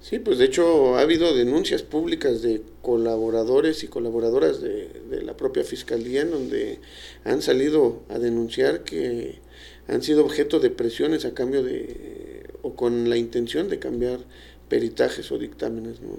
Sí, 0.00 0.18
pues 0.18 0.38
de 0.38 0.46
hecho 0.46 0.96
ha 0.96 1.00
habido 1.02 1.34
denuncias 1.34 1.82
públicas 1.82 2.42
de 2.42 2.62
colaboradores 2.82 3.84
y 3.84 3.88
colaboradoras 3.88 4.60
de, 4.60 4.90
la 5.22 5.36
propia 5.36 5.62
fiscalía 5.62 6.22
en 6.22 6.32
donde 6.32 6.80
han 7.24 7.40
salido 7.40 8.02
a 8.08 8.18
denunciar 8.18 8.82
que 8.82 9.38
han 9.86 10.02
sido 10.02 10.24
objeto 10.24 10.58
de 10.58 10.70
presiones 10.70 11.24
a 11.24 11.34
cambio 11.34 11.62
de 11.62 12.50
o 12.62 12.74
con 12.74 13.08
la 13.08 13.16
intención 13.16 13.68
de 13.68 13.78
cambiar 13.78 14.18
peritajes 14.68 15.30
o 15.30 15.38
dictámenes. 15.38 16.00
¿no? 16.00 16.18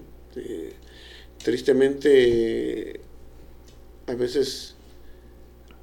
tristemente 1.43 3.01
a 4.07 4.15
veces 4.15 4.72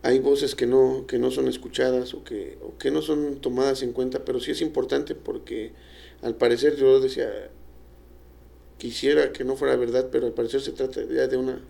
hay 0.03 0.19
voces 0.19 0.55
que 0.55 0.67
no, 0.67 1.05
que 1.07 1.19
no 1.19 1.31
son 1.31 1.49
escuchadas 1.49 2.15
o 2.15 2.25
que, 2.25 2.59
o 2.63 2.79
que 2.79 2.91
no 2.91 3.03
son 3.03 3.41
tomadas 3.41 3.83
en 3.83 3.93
cuenta, 3.93 4.25
pero 4.25 4.41
sí 4.41 4.51
es 4.51 4.63
importante 4.63 5.15
porque 5.15 5.73
al 6.23 6.37
parecer 6.37 6.77
yo 6.77 7.01
decía, 7.01 7.51
quisiera 8.79 9.33
que 9.33 9.45
no 9.45 9.57
fuera 9.57 9.77
verdad, 9.77 10.09
pero 10.11 10.27
al 10.27 10.33
parecer 10.33 10.63
se 10.63 10.73
trata 10.73 11.03
ya 11.03 11.27
de 11.27 11.37
una, 11.37 11.61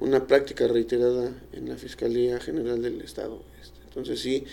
una 0.00 0.26
práctica 0.26 0.66
reiterada 0.66 1.32
en 1.52 1.68
la 1.68 1.76
Fiscalía 1.76 2.40
General 2.40 2.80
del 2.80 3.02
Estado. 3.02 3.42
Este, 3.60 3.78
entonces 3.84 4.20
sí, 4.20 4.44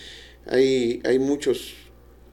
hay, 0.46 1.02
hay 1.06 1.20
muchos, 1.20 1.74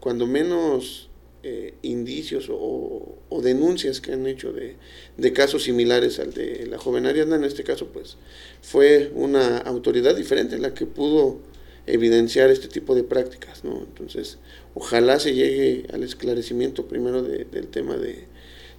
cuando 0.00 0.26
menos 0.26 1.10
eh, 1.42 1.75
indicios 1.82 2.49
o, 2.50 3.18
denuncias 3.42 4.00
que 4.00 4.12
han 4.12 4.26
hecho 4.26 4.52
de, 4.52 4.76
de, 5.16 5.32
casos 5.32 5.64
similares 5.64 6.20
al 6.20 6.32
de 6.32 6.66
la 6.68 6.78
joven 6.78 7.06
Ariadna, 7.06 7.34
en 7.34 7.44
este 7.44 7.64
caso 7.64 7.88
pues 7.88 8.16
fue 8.61 9.11
una 9.16 9.58
autoridad 9.58 10.14
diferente 10.14 10.58
la 10.58 10.75
que 10.75 10.87
pudo 10.87 11.40
evidenciar 11.87 12.50
este 12.50 12.68
tipo 12.68 12.94
de 12.94 13.02
prácticas, 13.02 13.64
¿no? 13.64 13.78
Entonces, 13.78 14.38
ojalá 14.75 15.18
se 15.18 15.34
llegue 15.34 15.87
al 15.92 16.04
esclarecimiento 16.04 16.87
primero 16.87 17.22
del 17.22 17.66
tema 17.66 17.96
de, 17.96 18.26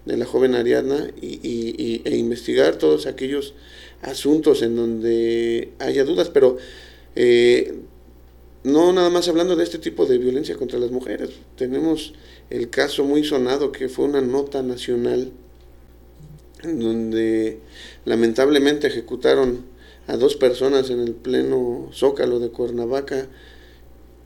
de 0.05 0.17
la 0.17 0.25
joven 0.25 0.55
Ariadna 0.55 1.09
y, 1.21 2.01
e 2.03 2.15
investigar 2.17 2.77
todos 2.77 3.05
aquellos 3.05 3.53
asuntos 4.01 4.61
en 4.61 4.75
donde 4.75 5.69
haya 5.79 6.03
dudas, 6.03 6.29
pero 6.29 6.57
eh, 7.15 7.73
no 8.63 8.93
nada 8.93 9.09
más 9.09 9.27
hablando 9.27 9.55
de 9.55 9.63
este 9.63 9.77
tipo 9.77 10.05
de 10.05 10.17
violencia 10.17 10.55
contra 10.55 10.79
las 10.79 10.91
mujeres. 10.91 11.31
Tenemos 11.57 12.13
el 12.49 12.69
caso 12.69 13.03
muy 13.03 13.23
sonado 13.23 13.71
que 13.71 13.89
fue 13.89 14.05
una 14.05 14.21
nota 14.21 14.61
nacional 14.61 15.31
donde 16.63 17.59
lamentablemente 18.05 18.87
ejecutaron 18.87 19.65
a 20.07 20.17
dos 20.17 20.35
personas 20.35 20.89
en 20.89 21.01
el 21.01 21.13
pleno 21.13 21.89
zócalo 21.93 22.39
de 22.39 22.49
Cuernavaca 22.49 23.27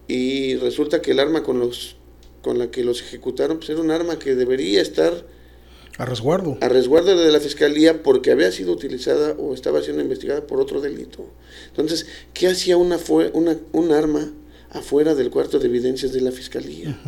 y 0.07 0.55
resulta 0.55 1.01
que 1.01 1.11
el 1.11 1.19
arma 1.19 1.43
con 1.43 1.59
los 1.59 1.95
con 2.41 2.59
la 2.59 2.71
que 2.71 2.83
los 2.83 3.01
ejecutaron 3.01 3.57
pues 3.57 3.69
era 3.69 3.81
un 3.81 3.91
arma 3.91 4.19
que 4.19 4.35
debería 4.35 4.81
estar 4.81 5.25
a 5.97 6.05
resguardo. 6.05 6.57
A 6.61 6.69
resguardo 6.69 7.17
de 7.17 7.31
la 7.31 7.39
fiscalía 7.39 8.03
porque 8.03 8.31
había 8.31 8.51
sido 8.51 8.71
utilizada 8.71 9.35
o 9.37 9.53
estaba 9.53 9.81
siendo 9.81 10.01
investigada 10.01 10.45
por 10.45 10.61
otro 10.61 10.79
delito. 10.79 11.25
Entonces, 11.69 12.05
¿qué 12.33 12.47
hacía 12.47 12.77
una, 12.77 12.97
fue, 12.97 13.31
una 13.33 13.57
un 13.71 13.91
arma 13.91 14.31
afuera 14.69 15.15
del 15.15 15.31
cuarto 15.31 15.59
de 15.59 15.67
evidencias 15.67 16.13
de 16.13 16.21
la 16.21 16.31
fiscalía? 16.31 16.99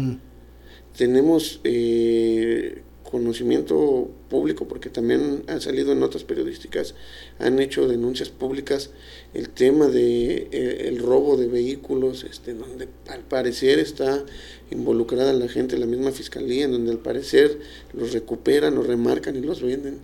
Tenemos 0.98 1.62
eh, 1.64 2.82
conocimiento 3.10 4.10
público, 4.30 4.68
porque 4.68 4.90
también 4.90 5.44
han 5.48 5.62
salido 5.62 5.94
en 5.94 6.00
notas 6.00 6.24
periodísticas, 6.24 6.94
han 7.40 7.60
hecho 7.60 7.88
denuncias 7.88 8.30
públicas 8.30 8.92
el 9.34 9.50
tema 9.50 9.88
de 9.88 10.48
eh, 10.52 10.86
el 10.88 11.00
robo 11.00 11.36
de 11.36 11.48
vehículos, 11.48 12.24
este, 12.24 12.54
donde 12.54 12.88
al 13.08 13.22
parecer 13.22 13.80
está 13.80 14.24
involucrada 14.70 15.34
la 15.34 15.48
gente, 15.48 15.78
la 15.78 15.88
misma 15.88 16.12
fiscalía, 16.12 16.66
en 16.66 16.72
donde 16.72 16.92
al 16.92 17.00
parecer 17.00 17.60
los 17.94 18.14
recuperan, 18.14 18.76
los 18.76 18.86
remarcan 18.86 19.36
y 19.36 19.42
los 19.42 19.62
venden. 19.62 20.00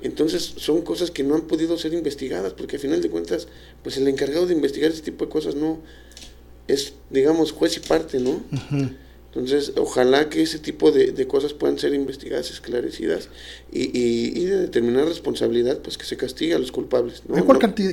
Entonces 0.00 0.54
son 0.56 0.82
cosas 0.82 1.10
que 1.10 1.24
no 1.24 1.34
han 1.34 1.42
podido 1.42 1.76
ser 1.76 1.92
investigadas, 1.92 2.54
porque 2.54 2.76
a 2.76 2.78
final 2.78 3.02
de 3.02 3.10
cuentas, 3.10 3.48
pues 3.82 3.98
el 3.98 4.08
encargado 4.08 4.46
de 4.46 4.54
investigar 4.54 4.90
este 4.90 5.10
tipo 5.10 5.26
de 5.26 5.30
cosas 5.30 5.54
no 5.54 5.80
es, 6.68 6.94
digamos, 7.10 7.52
juez 7.52 7.76
y 7.76 7.80
parte, 7.80 8.18
¿no? 8.18 8.42
Entonces, 9.36 9.74
ojalá 9.76 10.30
que 10.30 10.40
ese 10.40 10.58
tipo 10.58 10.90
de, 10.90 11.26
cosas 11.26 11.52
puedan 11.52 11.78
ser 11.78 11.92
investigadas, 11.92 12.50
esclarecidas 12.50 13.28
y, 13.70 14.44
de 14.46 14.56
determinar 14.56 15.04
responsabilidad, 15.04 15.78
pues 15.80 15.98
que 15.98 16.06
se 16.06 16.16
castigue 16.16 16.54
a 16.54 16.58
los 16.58 16.72
culpables. 16.72 17.22
Hay 17.34 17.42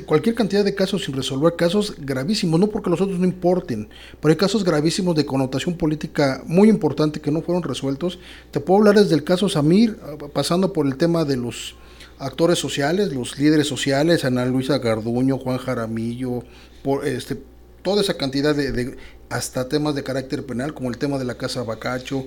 cualquier 0.02 0.34
cantidad 0.34 0.64
de 0.64 0.74
casos 0.74 1.04
sin 1.04 1.14
resolver, 1.14 1.54
casos 1.54 1.96
gravísimos, 1.98 2.58
no 2.58 2.68
porque 2.68 2.88
los 2.88 3.02
otros 3.02 3.18
no 3.18 3.26
importen, 3.26 3.90
pero 4.22 4.32
hay 4.32 4.38
casos 4.38 4.64
gravísimos 4.64 5.14
de 5.16 5.26
connotación 5.26 5.76
política 5.76 6.42
muy 6.46 6.70
importante 6.70 7.20
que 7.20 7.30
no 7.30 7.42
fueron 7.42 7.62
resueltos. 7.62 8.18
Te 8.50 8.60
puedo 8.60 8.78
hablar 8.78 8.94
desde 8.96 9.14
el 9.14 9.22
caso 9.22 9.50
Samir, 9.50 9.98
pasando 10.32 10.72
por 10.72 10.86
el 10.86 10.96
tema 10.96 11.26
de 11.26 11.36
los 11.36 11.76
actores 12.18 12.58
sociales, 12.58 13.12
los 13.12 13.38
líderes 13.38 13.66
sociales, 13.66 14.24
Ana 14.24 14.46
Luisa 14.46 14.78
Garduño, 14.78 15.36
Juan 15.36 15.58
Jaramillo, 15.58 16.42
por 16.82 17.06
este 17.06 17.36
toda 17.84 18.00
esa 18.00 18.16
cantidad 18.16 18.56
de, 18.56 18.96
hasta 19.28 19.68
temas 19.68 19.94
de 19.94 20.02
carácter 20.02 20.44
penal 20.44 20.74
como 20.74 20.90
el 20.90 20.96
tema 20.96 21.18
de 21.18 21.24
la 21.24 21.36
casa 21.36 21.62
Bacacho 21.62 22.26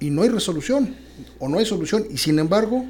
y 0.00 0.10
no 0.10 0.22
hay 0.22 0.28
resolución 0.28 0.96
o 1.38 1.48
no 1.48 1.58
hay 1.58 1.64
solución 1.64 2.04
y 2.10 2.18
sin 2.18 2.38
embargo 2.40 2.84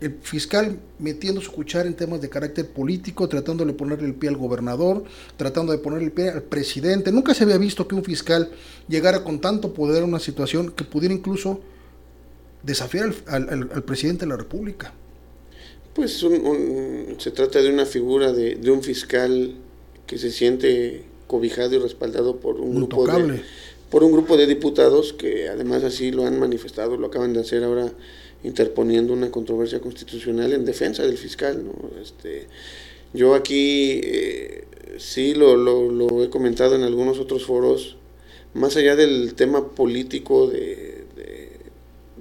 el 0.00 0.18
fiscal 0.20 0.80
metiendo 0.98 1.40
su 1.40 1.52
cuchara 1.52 1.86
en 1.86 1.94
temas 1.94 2.20
de 2.20 2.28
carácter 2.28 2.66
político, 2.66 3.28
tratando 3.28 3.64
de 3.64 3.72
ponerle 3.72 4.08
el 4.08 4.14
pie 4.14 4.30
al 4.30 4.36
gobernador, 4.36 5.04
tratando 5.36 5.70
de 5.70 5.78
ponerle 5.78 6.06
el 6.06 6.12
pie 6.12 6.30
al 6.30 6.42
presidente. 6.42 7.12
Nunca 7.12 7.34
se 7.34 7.44
había 7.44 7.56
visto 7.56 7.86
que 7.86 7.94
un 7.94 8.02
fiscal 8.02 8.50
llegara 8.88 9.22
con 9.22 9.40
tanto 9.40 9.72
poder 9.72 10.02
a 10.02 10.06
una 10.06 10.18
situación 10.18 10.72
que 10.72 10.82
pudiera 10.82 11.14
incluso 11.14 11.60
desafiar 12.64 13.14
al, 13.28 13.84
presidente 13.84 14.24
de 14.24 14.30
la 14.30 14.36
República. 14.36 14.92
Pues 15.94 16.26
se 17.18 17.30
trata 17.30 17.62
de 17.62 17.72
una 17.72 17.86
figura 17.86 18.32
de 18.32 18.70
un 18.72 18.82
fiscal 18.82 19.54
que 20.04 20.18
se 20.18 20.32
siente 20.32 21.11
cobijado 21.32 21.74
y 21.74 21.78
respaldado 21.78 22.36
por 22.36 22.60
un 22.60 22.74
grupo 22.74 23.06
de 23.06 23.40
por 23.88 24.04
un 24.04 24.12
grupo 24.12 24.36
de 24.36 24.46
diputados 24.46 25.14
que 25.14 25.48
además 25.48 25.82
así 25.82 26.12
lo 26.12 26.26
han 26.26 26.38
manifestado, 26.38 26.98
lo 26.98 27.06
acaban 27.06 27.32
de 27.32 27.40
hacer 27.40 27.64
ahora 27.64 27.90
interponiendo 28.44 29.14
una 29.14 29.30
controversia 29.30 29.80
constitucional 29.80 30.52
en 30.52 30.66
defensa 30.66 31.02
del 31.02 31.16
fiscal. 31.16 31.64
¿no? 31.64 31.72
Este, 32.02 32.48
yo 33.14 33.34
aquí 33.34 34.00
eh, 34.02 34.64
sí 34.98 35.34
lo, 35.34 35.56
lo, 35.56 36.22
he 36.22 36.28
comentado 36.28 36.74
en 36.74 36.82
algunos 36.82 37.18
otros 37.18 37.44
foros, 37.44 37.96
más 38.52 38.76
allá 38.76 38.94
del 38.94 39.32
tema 39.34 39.70
político 39.70 40.48
de, 40.48 41.04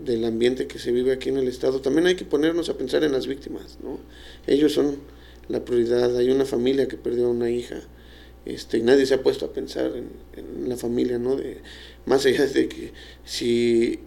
del 0.06 0.24
ambiente 0.24 0.68
que 0.68 0.80
se 0.80 0.92
vive 0.92 1.12
aquí 1.12 1.30
en 1.30 1.38
el 1.38 1.50
Estado, 1.50 1.82
también 1.82 2.08
hay 2.08 2.16
que 2.16 2.26
ponernos 2.26 2.70
a 2.70 2.78
pensar 2.78 3.04
en 3.04 3.12
las 3.12 3.28
víctimas. 3.28 3.78
¿no? 3.84 3.98
Ellos 4.48 4.72
son 4.72 4.98
la 5.50 5.64
prioridad, 5.66 6.16
hay 6.18 6.32
una 6.32 6.46
familia 6.46 6.88
que 6.88 6.98
perdió 6.98 7.28
a 7.28 7.30
una 7.30 7.50
hija 7.50 7.82
este, 8.46 8.80
y 8.80 8.82
nadie 8.82 9.06
se 9.06 9.14
ha 9.14 9.24
puesto 9.24 9.46
a 9.46 9.54
pensar 9.54 9.92
en, 9.96 10.70
la 10.70 10.78
familia, 10.78 11.20
¿no? 11.20 11.36
De, 11.36 11.58
más 12.06 12.26
allá 12.26 12.46
de 12.46 12.68
que 12.68 12.92
si, 13.24 14.00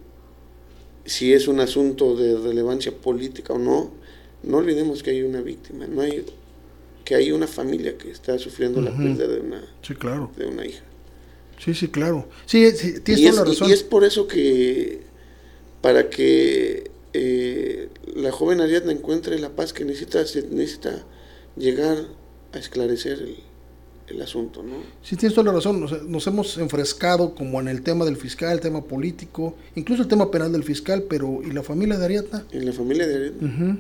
si 1.04 1.32
es 1.32 1.46
un 1.46 1.60
asunto 1.60 2.16
de 2.16 2.36
relevancia 2.36 2.92
política 2.92 3.52
o 3.52 3.58
no, 3.58 3.92
no 4.42 4.58
olvidemos 4.58 5.02
que 5.02 5.10
hay 5.10 5.22
una 5.22 5.40
víctima, 5.40 5.86
no 5.86 6.00
hay 6.00 6.24
que 7.04 7.14
hay 7.14 7.32
una 7.32 7.46
familia 7.46 7.98
que 7.98 8.10
está 8.10 8.38
sufriendo 8.38 8.80
la 8.80 8.96
pérdida 8.96 9.28
de 9.28 9.40
una, 9.40 9.62
claro. 9.98 10.30
de 10.38 10.46
una 10.46 10.64
hija. 10.64 10.82
Sí, 11.62 11.74
sí, 11.74 11.88
claro. 11.88 12.26
Sí, 12.46 12.66
tienes 13.04 13.20
y 13.20 13.28
toda 13.28 13.44
la 13.44 13.50
razón. 13.50 13.68
Y 13.68 13.72
es 13.72 13.82
por 13.82 14.04
eso 14.04 14.26
que 14.26 15.02
para 15.82 16.08
que 16.08 16.90
eh, 17.12 17.88
la 18.16 18.32
joven 18.32 18.62
Ariadna 18.62 18.92
encuentre 18.92 19.38
la 19.38 19.50
paz 19.50 19.74
que 19.74 19.84
necesita, 19.84 20.26
se 20.26 20.42
necesita 20.48 21.04
llegar 21.56 22.06
a 22.52 22.58
esclarecer 22.58 23.18
el, 23.20 23.36
el 24.08 24.20
asunto, 24.20 24.62
¿no? 24.62 24.76
Sí, 25.02 25.16
tienes 25.16 25.34
toda 25.34 25.46
la 25.46 25.52
razón. 25.52 25.80
Nos, 26.08 26.26
hemos 26.26 26.58
enfrescado 26.58 27.34
como 27.34 27.60
en 27.60 27.68
el 27.68 27.82
tema 27.82 28.04
del 28.04 28.16
fiscal, 28.16 28.52
el 28.52 28.60
tema 28.60 28.84
político, 28.84 29.54
incluso 29.74 30.02
el 30.02 30.08
tema 30.08 30.30
penal 30.30 30.52
del 30.52 30.62
fiscal, 30.62 31.04
pero 31.08 31.40
¿y 31.42 31.52
la 31.52 31.62
familia 31.62 31.96
de 31.98 32.04
Ariadna? 32.04 32.44
¿Y 32.52 32.60
la 32.60 32.72
familia 32.72 33.06
de 33.06 33.14
Ariadna? 33.16 33.78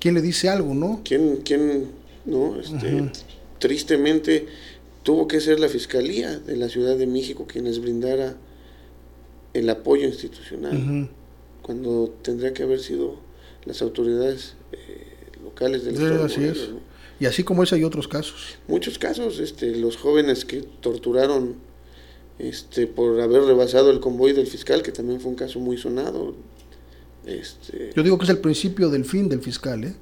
¿Quién 0.00 0.14
le 0.14 0.22
dice 0.22 0.48
algo, 0.48 0.74
no? 0.74 1.02
¿Quién, 1.04 1.42
quién 1.44 1.88
no? 2.24 2.58
Este, 2.58 3.10
Tristemente 3.58 4.46
tuvo 5.02 5.28
que 5.28 5.40
ser 5.40 5.60
la 5.60 5.68
Fiscalía 5.68 6.38
de 6.38 6.56
la 6.56 6.68
Ciudad 6.68 6.96
de 6.96 7.06
México 7.06 7.46
quien 7.46 7.64
les 7.64 7.80
brindara 7.80 8.36
el 9.52 9.68
apoyo 9.68 10.06
institucional, 10.06 11.08
cuando 11.62 12.14
tendría 12.22 12.54
que 12.54 12.62
haber 12.62 12.80
sido 12.80 13.16
las 13.64 13.82
autoridades 13.82 14.54
eh, 14.72 15.06
locales 15.42 15.84
del 15.84 15.94
Estado. 15.94 16.24
Así 16.24 16.44
es. 16.44 16.70
Y 17.20 17.26
así 17.26 17.44
como 17.44 17.62
ese 17.62 17.74
hay 17.74 17.84
otros 17.84 18.08
casos. 18.08 18.56
Muchos 18.66 18.98
casos, 18.98 19.38
este, 19.38 19.76
los 19.76 19.98
jóvenes 19.98 20.46
que 20.46 20.62
torturaron 20.80 21.56
este, 22.38 22.86
por 22.86 23.20
haber 23.20 23.42
rebasado 23.42 23.90
el 23.90 24.00
convoy 24.00 24.32
del 24.32 24.46
fiscal, 24.46 24.82
que 24.82 24.90
también 24.90 25.20
fue 25.20 25.30
un 25.30 25.36
caso 25.36 25.60
muy 25.60 25.76
sonado. 25.76 26.34
Este, 27.26 27.90
Yo 27.94 28.02
digo 28.02 28.16
que 28.16 28.24
es 28.24 28.30
el 28.30 28.38
principio 28.38 28.88
del 28.88 29.04
fin 29.04 29.28
del 29.28 29.42
fiscal, 29.42 29.84
¿eh? 29.84 29.94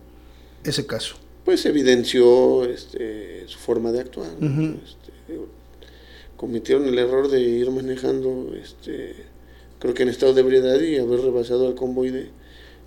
ese 0.63 0.87
caso. 0.87 1.17
Pues 1.45 1.67
evidenció 1.67 2.65
este, 2.65 3.43
su 3.49 3.59
forma 3.59 3.91
de 3.91 4.01
actuar. 4.01 4.31
Este, 4.41 5.41
cometieron 6.37 6.87
el 6.87 6.97
error 6.99 7.29
de 7.29 7.41
ir 7.41 7.69
manejando, 7.73 8.55
este, 8.55 9.17
creo 9.81 9.95
que 9.95 10.05
en 10.05 10.11
estado 10.11 10.35
de 10.35 10.43
ebriedad 10.43 10.81
y 10.81 10.99
haber 10.99 11.21
rebasado 11.21 11.69
el 11.69 11.75
convoy 11.75 12.11
de, 12.11 12.31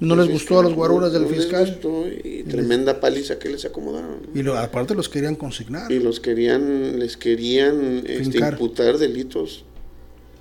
No 0.01 0.15
les 0.15 0.29
gustó 0.29 0.60
a 0.60 0.63
los 0.63 0.74
guaruras 0.74 1.13
del 1.13 1.22
no 1.24 1.29
les 1.29 1.38
fiscal. 1.43 1.65
gustó 1.67 2.05
y 2.08 2.43
tremenda 2.43 3.00
paliza 3.00 3.38
que 3.39 3.50
les 3.50 3.63
acomodaron. 3.65 4.17
Y 4.36 4.41
lo- 4.43 4.58
aparte 4.58 4.96
los 4.96 5.08
querían 5.10 5.36
consignar. 5.36 5.91
y 5.91 6.00
los 6.00 6.20
querían 6.20 7.00
les 7.00 7.15
querían 7.17 8.03
este, 8.05 8.39
imputar 8.39 8.98
delitos 8.98 9.63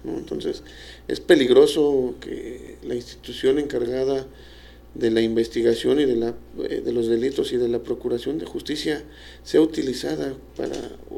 ¿no? 0.02 0.16
entonces 0.16 0.62
es 1.08 1.20
peligroso 1.20 2.14
que 2.20 2.76
la 2.82 2.94
institución 2.94 3.58
encargada 3.58 4.26
de 4.94 5.10
la 5.10 5.20
investigación 5.20 6.00
y 6.00 6.04
de 6.06 6.16
la 6.16 6.34
eh, 6.68 6.80
de 6.84 6.92
los 6.92 7.06
delitos 7.08 7.52
y 7.52 7.58
de 7.58 7.68
la 7.68 7.80
procuración 7.80 8.38
de 8.38 8.46
justicia 8.46 9.04
sea 9.44 9.60
utilizada 9.60 10.34
para 10.56 10.74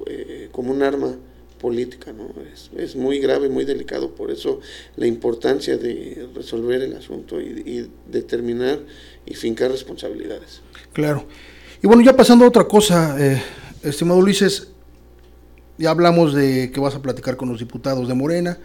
eh, 0.09 0.49
como 0.53 0.73
un 0.73 0.83
arma 0.83 1.17
política 1.63 2.13
no 2.13 2.35
es, 2.53 2.71
es 2.77 2.97
muy 2.97 3.21
grave 3.21 3.49
muy 3.49 3.65
delicado 3.65 4.15
por 4.15 4.31
eso 4.31 4.61
la 4.97 5.07
importancia 5.07 5.79
de 5.79 6.29
resolver 6.35 6.83
el 6.83 6.95
asunto 6.95 7.41
y, 7.41 7.63
y 7.65 7.91
determinar 8.11 8.81
y 9.25 9.35
fincar 9.35 9.71
responsabilidades 9.71 10.61
Claro. 10.93 11.25
Y 11.83 11.87
bueno, 11.87 12.03
ya 12.03 12.17
pasando 12.17 12.45
a 12.45 12.49
otra 12.49 12.65
cosa, 12.65 13.17
eh, 13.19 13.43
estimado 13.83 14.21
Ulises, 14.21 14.69
ya 15.79 15.91
hablamos 15.91 16.35
de 16.35 16.71
que 16.71 16.81
vas 16.81 16.95
a 16.95 17.03
platicar 17.03 17.37
con 17.37 17.49
los 17.49 17.59
diputados 17.59 18.07
de 18.07 18.15
Morena, 18.15 18.59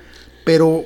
pero 0.44 0.84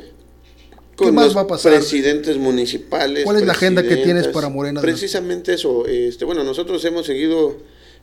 ¿qué 0.98 1.06
con 1.06 1.15
más 1.15 1.25
los 1.25 1.38
va 1.38 1.41
a 1.41 1.48
pasar? 1.48 1.74
presidentes 1.74 2.38
municipales. 2.38 3.25
¿Cuál 3.25 3.38
es 3.38 3.46
la 3.46 3.53
agenda 3.53 3.84
que 3.84 3.98
tienes 3.98 4.27
para 4.27 4.50
Morena? 4.50 4.82
Precisamente 4.82 5.53
eso. 5.53 5.86
Este, 5.88 6.24
bueno, 6.24 6.44
nosotros 6.44 6.84
hemos 6.86 7.06
seguido 7.06 7.58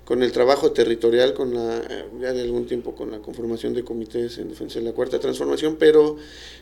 con 0.08 0.22
el 0.22 0.32
trabajo 0.32 0.72
territorial, 0.72 1.34
con 1.34 1.52
la 1.52 1.82
ya 2.18 2.32
de 2.32 2.40
algún 2.40 2.64
tiempo 2.64 2.94
con 2.94 3.10
la 3.10 3.18
conformación 3.18 3.74
de 3.74 3.84
comités 3.84 4.38
en 4.38 4.48
defensa 4.48 4.78
de 4.78 4.86
la 4.86 4.92
cuarta 4.92 5.20
transformación, 5.20 5.76
pero 5.78 6.16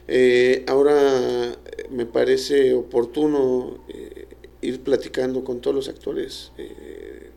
eh, 0.09 0.65
ahora 0.67 1.53
eh, 1.53 1.87
me 1.89 2.07
parece 2.07 2.75
oportuno 2.75 3.85
eh, 3.89 4.27
ir 4.63 4.81
platicando 4.81 5.45
con 5.45 5.61
todos 5.61 5.77
los 5.77 5.89
actores 5.89 6.51
eh, 6.59 7.31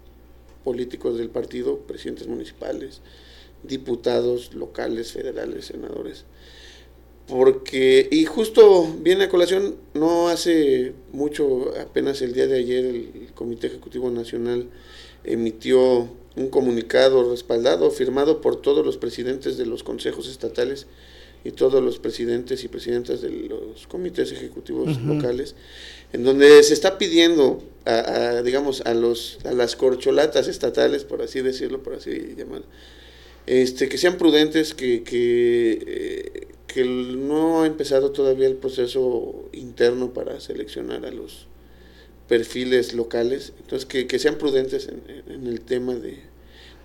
políticos 0.64 1.16
del 1.20 1.30
partido, 1.30 1.78
presidentes 1.78 2.26
municipales, 2.26 3.02
diputados 3.62 4.56
locales, 4.56 5.12
federales, 5.12 5.66
senadores 5.66 6.26
porque, 7.28 8.10
y 8.12 8.26
justo 8.26 8.92
viene 9.02 9.26
a 9.26 9.30
colación, 9.30 9.76
no 9.94 10.30
hace 10.30 10.94
mucho, 11.12 11.72
apenas 11.80 12.24
el 12.24 12.34
día 12.34 12.48
de 12.48 12.58
ayer, 12.58 12.84
el 12.84 13.30
Comité 13.36 13.68
Ejecutivo 13.68 14.10
Nacional 14.10 14.66
emitió 15.24 16.10
un 16.36 16.50
comunicado 16.50 17.30
respaldado, 17.30 17.92
firmado 17.92 18.42
por 18.42 18.62
todos 18.62 18.86
los 18.86 18.98
presidentes 18.98 19.58
de 19.58 19.66
los 19.66 19.84
consejos 19.84 20.28
estatales 20.30 20.88
y 21.44 21.52
todos 21.52 21.84
los 21.84 22.00
presidentes 22.00 22.64
y 22.64 22.68
presidentas 22.68 23.22
de 23.22 23.30
los 23.30 23.88
comités 23.88 24.32
ejecutivos 24.32 25.02
locales, 25.02 25.56
en 26.12 26.24
donde 26.24 26.62
se 26.64 26.74
está 26.74 26.98
pidiendo 26.98 27.64
a, 27.86 27.94
a, 28.38 28.44
digamos, 28.44 28.82
a, 28.82 28.94
los, 28.94 29.40
a 29.46 29.54
las 29.54 29.76
corcholatas 29.76 30.48
estatales, 30.48 31.06
por 31.06 31.22
así 31.22 31.42
decirlo, 31.42 31.82
por 31.82 31.94
así 31.94 32.36
llamar, 32.38 32.64
este, 33.46 33.90
que 33.90 33.98
sean 33.98 34.18
prudentes, 34.18 34.74
que, 34.74 35.04
que, 35.04 35.80
eh, 35.88 36.48
que 36.68 36.84
no 36.86 37.64
ha 37.64 37.68
empezado 37.68 38.12
todavía 38.12 38.48
el 38.48 38.56
proceso 38.56 39.50
interno 39.54 40.14
para 40.14 40.40
seleccionar 40.40 41.06
a 41.06 41.12
los 41.12 41.48
perfiles 42.30 42.94
locales, 42.94 43.52
entonces 43.60 43.86
que, 43.86 44.08
que 44.08 44.20
sean 44.20 44.38
prudentes 44.38 44.88
en, 44.88 45.02
en 45.34 45.48
el 45.48 45.62
tema 45.62 45.96
de, 45.96 46.20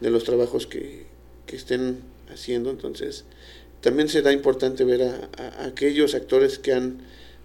de 0.00 0.10
los 0.10 0.24
trabajos 0.24 0.66
que, 0.66 1.04
que 1.46 1.54
estén 1.54 1.98
haciendo, 2.32 2.70
entonces 2.70 3.24
también 3.80 4.08
será 4.08 4.32
importante 4.32 4.82
ver 4.84 5.02
a, 5.02 5.30
a 5.36 5.66
aquellos 5.66 6.14
actores 6.14 6.58
que 6.58 6.72
han 6.72 6.98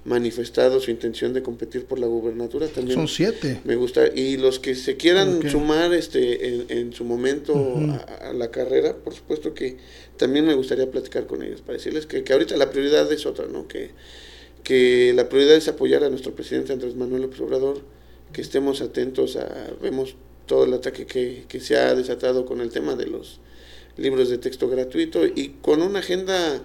manifestado 0.06 0.80
su 0.80 0.92
intención 0.92 1.34
de 1.34 1.44
competir 1.44 1.84
por 1.84 2.00
la 2.00 2.08
gubernatura. 2.08 2.68
También 2.68 2.96
son 2.96 3.08
siete. 3.10 3.60
me 3.66 3.76
gusta 3.76 4.08
y 4.08 4.38
los 4.38 4.58
que 4.60 4.74
se 4.74 4.96
quieran 4.96 5.48
sumar 5.52 5.94
este 5.94 6.48
en, 6.48 6.66
en 6.70 6.94
su 6.94 7.04
momento 7.04 7.54
a, 7.92 8.30
a 8.30 8.34
la 8.34 8.50
carrera 8.50 8.96
por 8.96 9.14
supuesto 9.14 9.54
que 9.54 9.76
también 10.16 10.46
me 10.46 10.54
gustaría 10.54 10.90
platicar 10.90 11.28
con 11.28 11.44
ellos 11.44 11.60
para 11.62 11.78
decirles 11.78 12.06
que, 12.06 12.24
que 12.24 12.32
ahorita 12.32 12.56
la 12.56 12.72
prioridad 12.72 13.12
es 13.12 13.26
otra 13.26 13.48
no 13.48 13.68
que 13.68 13.92
que 14.64 15.14
la 15.14 15.30
prioridad 15.30 15.56
es 15.56 15.68
apoyar 15.68 16.04
a 16.04 16.10
nuestro 16.10 16.34
presidente 16.34 16.74
Andrés 16.74 16.96
Manuel 16.96 17.24
López 17.24 17.40
Obrador 17.42 17.82
que 18.34 18.42
estemos 18.42 18.82
atentos 18.82 19.36
a 19.36 19.72
vemos 19.82 20.16
todo 20.46 20.66
el 20.66 20.74
ataque 20.74 21.06
que, 21.06 21.46
que 21.48 21.60
se 21.60 21.78
ha 21.78 21.96
desatado 21.96 22.46
con 22.46 22.62
el 22.62 22.70
tema 22.70 22.96
de 22.96 23.08
los 23.08 23.40
libros 23.98 24.30
de 24.30 24.38
texto 24.38 24.70
gratuito 24.70 25.26
y 25.26 25.58
con 25.62 25.82
una 25.82 26.00
agenda 26.00 26.64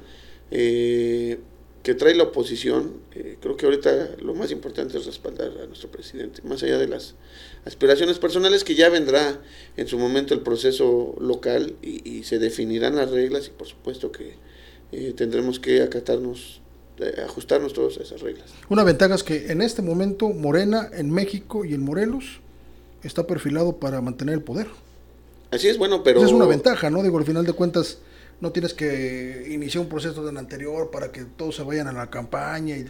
eh, 0.50 1.38
que 1.82 1.94
trae 1.94 2.14
la 2.14 2.24
oposición, 2.24 2.94
eh, 3.14 3.36
creo 3.42 3.58
que 3.58 3.66
ahorita 3.66 4.16
lo 4.22 4.34
más 4.34 4.50
importante 4.50 4.96
es 4.96 5.04
respaldar 5.04 5.52
a 5.62 5.66
nuestro 5.66 5.90
presidente, 5.90 6.40
más 6.42 6.62
allá 6.62 6.78
de 6.78 6.88
las 6.88 7.14
aspiraciones 7.66 8.18
personales, 8.18 8.64
que 8.64 8.74
ya 8.74 8.88
vendrá 8.88 9.38
en 9.76 9.86
su 9.86 9.98
momento 9.98 10.32
el 10.32 10.40
proceso 10.40 11.14
local 11.20 11.76
y, 11.82 12.24
se 12.24 12.38
definirán 12.38 12.96
las 12.96 13.10
reglas 13.10 13.48
y 13.48 13.50
por 13.50 13.66
supuesto 13.66 14.10
que 14.10 14.36
eh, 14.92 15.12
tendremos 15.14 15.60
que 15.60 15.82
acatarnos, 15.82 16.62
ajustarnos 17.24 17.72
todos 17.72 17.98
a 17.98 18.02
esas 18.02 18.20
reglas. 18.20 18.50
Una 18.68 18.84
ventaja 18.84 19.14
es 19.14 19.22
que 19.22 19.50
en 19.50 19.60
este 19.62 19.82
momento 19.82 20.28
Morena 20.28 20.88
en 20.92 21.10
México 21.10 21.64
y 21.64 21.74
en 21.74 21.82
Morelos 21.82 22.40
está 23.02 23.26
perfilado 23.26 23.76
para 23.76 24.00
mantener 24.00 24.34
el 24.34 24.42
poder. 24.42 24.68
Así 25.50 25.68
es, 25.68 25.78
bueno, 25.78 26.02
pero... 26.02 26.18
Esa 26.18 26.28
es 26.28 26.32
una 26.32 26.46
ventaja, 26.46 26.90
¿no? 26.90 27.02
Digo, 27.02 27.18
al 27.18 27.24
final 27.24 27.44
de 27.44 27.52
cuentas 27.52 27.98
no 28.40 28.50
tienes 28.52 28.74
que 28.74 29.46
iniciar 29.50 29.82
un 29.82 29.88
proceso 29.88 30.24
del 30.24 30.36
anterior 30.36 30.90
para 30.90 31.12
que 31.12 31.24
todos 31.24 31.56
se 31.56 31.62
vayan 31.62 31.86
a 31.86 31.92
la 31.92 32.10
campaña. 32.10 32.76
Y... 32.76 32.86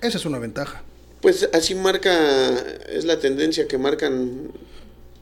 Esa 0.00 0.18
es 0.18 0.24
una 0.24 0.38
ventaja. 0.38 0.82
Pues 1.20 1.48
así 1.52 1.74
marca, 1.74 2.56
es 2.88 3.04
la 3.04 3.18
tendencia 3.18 3.66
que 3.68 3.78
marcan 3.78 4.52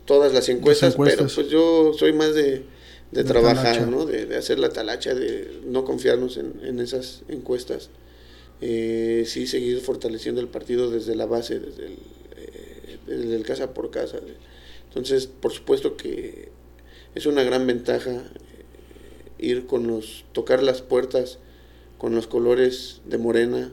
todas 0.05 0.33
las 0.33 0.49
encuestas, 0.49 0.95
encuestas. 0.95 1.19
pero 1.19 1.35
pues 1.35 1.49
yo 1.49 1.93
soy 1.95 2.13
más 2.13 2.35
de, 2.35 2.43
de 2.51 2.65
De 3.11 3.25
trabajar, 3.25 3.65
talacha. 3.65 3.87
¿no? 3.87 4.07
De, 4.07 4.27
de 4.27 4.37
hacer 4.37 4.59
la 4.59 4.69
talacha, 4.69 5.15
de 5.15 5.63
no 5.67 5.85
confiarnos 5.85 6.37
en, 6.37 6.61
en 6.63 6.81
esas 6.81 7.23
encuestas. 7.29 7.91
Eh, 8.61 9.25
sí 9.27 9.47
seguir 9.47 9.81
fortaleciendo 9.81 10.41
el 10.41 10.49
partido 10.49 10.91
desde 10.91 11.15
la 11.15 11.27
base, 11.27 11.61
desde 11.61 11.87
el, 11.87 11.99
eh, 12.37 12.99
desde 13.07 13.43
casa 13.43 13.75
por 13.75 13.91
casa. 13.91 14.19
Entonces, 14.89 15.27
por 15.27 15.53
supuesto 15.53 15.97
que 15.97 16.49
es 17.15 17.27
una 17.27 17.43
gran 17.43 17.67
ventaja 17.67 18.13
eh, 18.13 18.23
ir 19.39 19.67
con 19.67 19.87
los, 19.87 20.25
tocar 20.33 20.63
las 20.63 20.81
puertas 20.81 21.39
con 21.99 22.15
los 22.15 22.27
colores 22.27 23.01
de 23.05 23.19
Morena, 23.19 23.73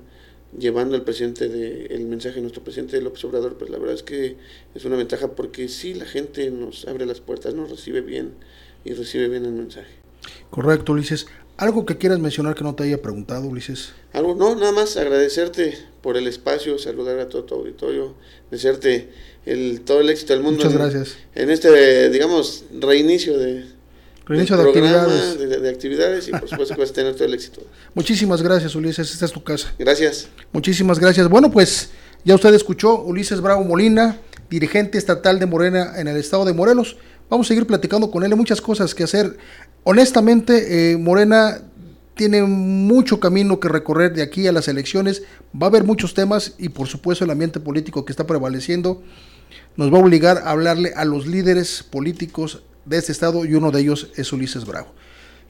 llevando 0.58 0.96
el 0.96 1.02
presidente 1.02 1.50
de, 1.50 1.88
el 1.88 2.06
mensaje 2.06 2.36
de 2.36 2.42
nuestro 2.42 2.64
presidente 2.64 3.02
López 3.02 3.24
Obrador, 3.26 3.58
pues 3.58 3.70
la 3.70 3.78
verdad 3.78 3.96
es 3.96 4.04
que 4.04 4.38
es 4.76 4.86
una 4.86 4.96
ventaja 4.96 5.36
porque 5.36 5.68
sí 5.68 5.94
la 5.94 6.06
gente 6.06 6.50
nos 6.52 6.88
abre 6.88 7.06
las 7.06 7.22
puertas, 7.22 7.54
nos 7.54 7.70
recibe 7.70 8.02
bien 8.02 8.34
y 8.86 8.94
recibe 8.94 9.28
bien 9.30 9.46
el 9.46 9.54
mensaje. 9.54 9.92
Correcto, 10.50 10.94
Ulises. 10.94 11.28
¿Algo 11.58 11.86
que 11.86 11.98
quieras 11.98 12.20
mencionar 12.20 12.56
que 12.56 12.64
no 12.64 12.74
te 12.76 12.84
haya 12.84 13.02
preguntado, 13.02 13.46
Ulises? 13.48 13.94
Algo, 14.12 14.36
no, 14.36 14.56
nada 14.56 14.72
más 14.72 14.98
agradecerte 14.98 15.78
por 16.02 16.18
el 16.18 16.28
espacio, 16.28 16.78
saludar 16.80 17.20
a 17.20 17.30
todo 17.30 17.44
tu 17.44 17.56
auditorio, 17.56 18.16
desearte 18.50 19.10
el, 19.46 19.82
todo 19.82 20.02
el 20.02 20.10
éxito 20.10 20.34
del 20.34 20.42
mundo. 20.42 20.58
Muchas 20.58 20.72
en- 20.74 20.78
gracias. 20.80 21.18
En 21.36 21.50
este, 21.52 22.10
digamos, 22.10 22.66
reinicio 22.80 23.38
de, 23.38 23.66
Reinicio 24.26 24.58
de 24.58 24.64
programa, 24.64 25.02
actividades. 25.04 25.40
De, 25.40 25.60
de 25.60 25.70
actividades 25.70 26.28
y 26.28 26.32
por 26.32 26.48
supuesto 26.50 26.74
que 26.76 26.82
vas 26.82 26.90
a 26.90 26.94
tener 26.94 27.14
todo 27.14 27.26
el 27.26 27.34
éxito. 27.34 27.62
Muchísimas 27.94 28.42
gracias, 28.42 28.74
Ulises. 28.76 29.12
Esta 29.12 29.26
es 29.26 29.32
tu 29.32 29.44
casa. 29.44 29.74
Gracias. 29.78 30.30
Muchísimas 30.52 30.98
gracias. 31.00 31.30
Bueno, 31.30 31.52
pues 31.52 31.92
ya 32.26 32.34
usted 32.36 32.54
escuchó 32.54 33.02
Ulises 33.04 33.42
Bravo 33.42 33.64
Molina, 33.64 34.18
dirigente 34.50 34.98
estatal 34.98 35.40
de 35.40 35.46
Morena 35.46 35.94
en 36.00 36.08
el 36.08 36.18
estado 36.18 36.46
de 36.46 36.54
Morelos. 36.54 36.98
Vamos 37.34 37.48
a 37.48 37.50
seguir 37.50 37.66
platicando 37.66 38.12
con 38.12 38.24
él. 38.24 38.32
Hay 38.32 38.38
muchas 38.38 38.62
cosas 38.62 38.94
que 38.94 39.06
hacer. 39.06 39.40
Honestamente, 39.86 40.92
eh, 40.92 40.98
Morena 40.98 41.62
tiene 42.14 42.44
mucho 42.44 43.20
camino 43.20 43.60
que 43.60 43.70
recorrer 43.70 44.14
de 44.14 44.22
aquí 44.22 44.46
a 44.46 44.52
las 44.52 44.68
elecciones. 44.68 45.24
Va 45.60 45.66
a 45.66 45.70
haber 45.72 45.84
muchos 45.84 46.14
temas 46.14 46.54
y 46.60 46.70
por 46.70 46.88
supuesto 46.88 47.26
el 47.26 47.32
ambiente 47.32 47.60
político 47.60 48.06
que 48.06 48.14
está 48.14 48.28
prevaleciendo 48.28 49.02
nos 49.78 49.92
va 49.92 49.98
a 49.98 50.02
obligar 50.02 50.44
a 50.46 50.52
hablarle 50.52 50.94
a 50.96 51.06
los 51.06 51.26
líderes 51.26 51.82
políticos 51.82 52.62
de 52.86 53.00
este 53.00 53.12
estado 53.12 53.46
y 53.46 53.56
uno 53.56 53.72
de 53.72 53.82
ellos 53.82 54.12
es 54.16 54.32
Ulises 54.32 54.66
Bravo. 54.66 54.90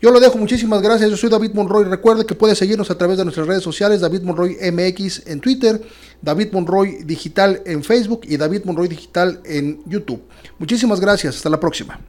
Yo 0.04 0.12
lo 0.12 0.20
dejo, 0.20 0.38
muchísimas 0.38 0.82
gracias. 0.82 1.10
Yo 1.10 1.16
soy 1.16 1.30
David 1.30 1.54
Monroy. 1.54 1.86
Recuerde 1.86 2.26
que 2.26 2.36
puede 2.36 2.56
seguirnos 2.56 2.92
a 2.92 2.98
través 2.98 3.18
de 3.18 3.24
nuestras 3.24 3.48
redes 3.48 3.64
sociales, 3.64 4.02
David 4.02 4.24
Monroy 4.24 4.58
MX 4.70 5.28
en 5.28 5.40
Twitter, 5.40 5.82
David 6.22 6.50
Monroy 6.52 7.04
Digital 7.06 7.62
en 7.66 7.86
Facebook 7.86 8.24
y 8.24 8.36
David 8.36 8.66
Monroy 8.66 8.90
Digital 8.90 9.40
en 9.46 9.82
YouTube. 9.86 10.22
Muchísimas 10.60 11.00
gracias. 11.00 11.38
Hasta 11.38 11.50
la 11.50 11.58
próxima. 11.58 12.02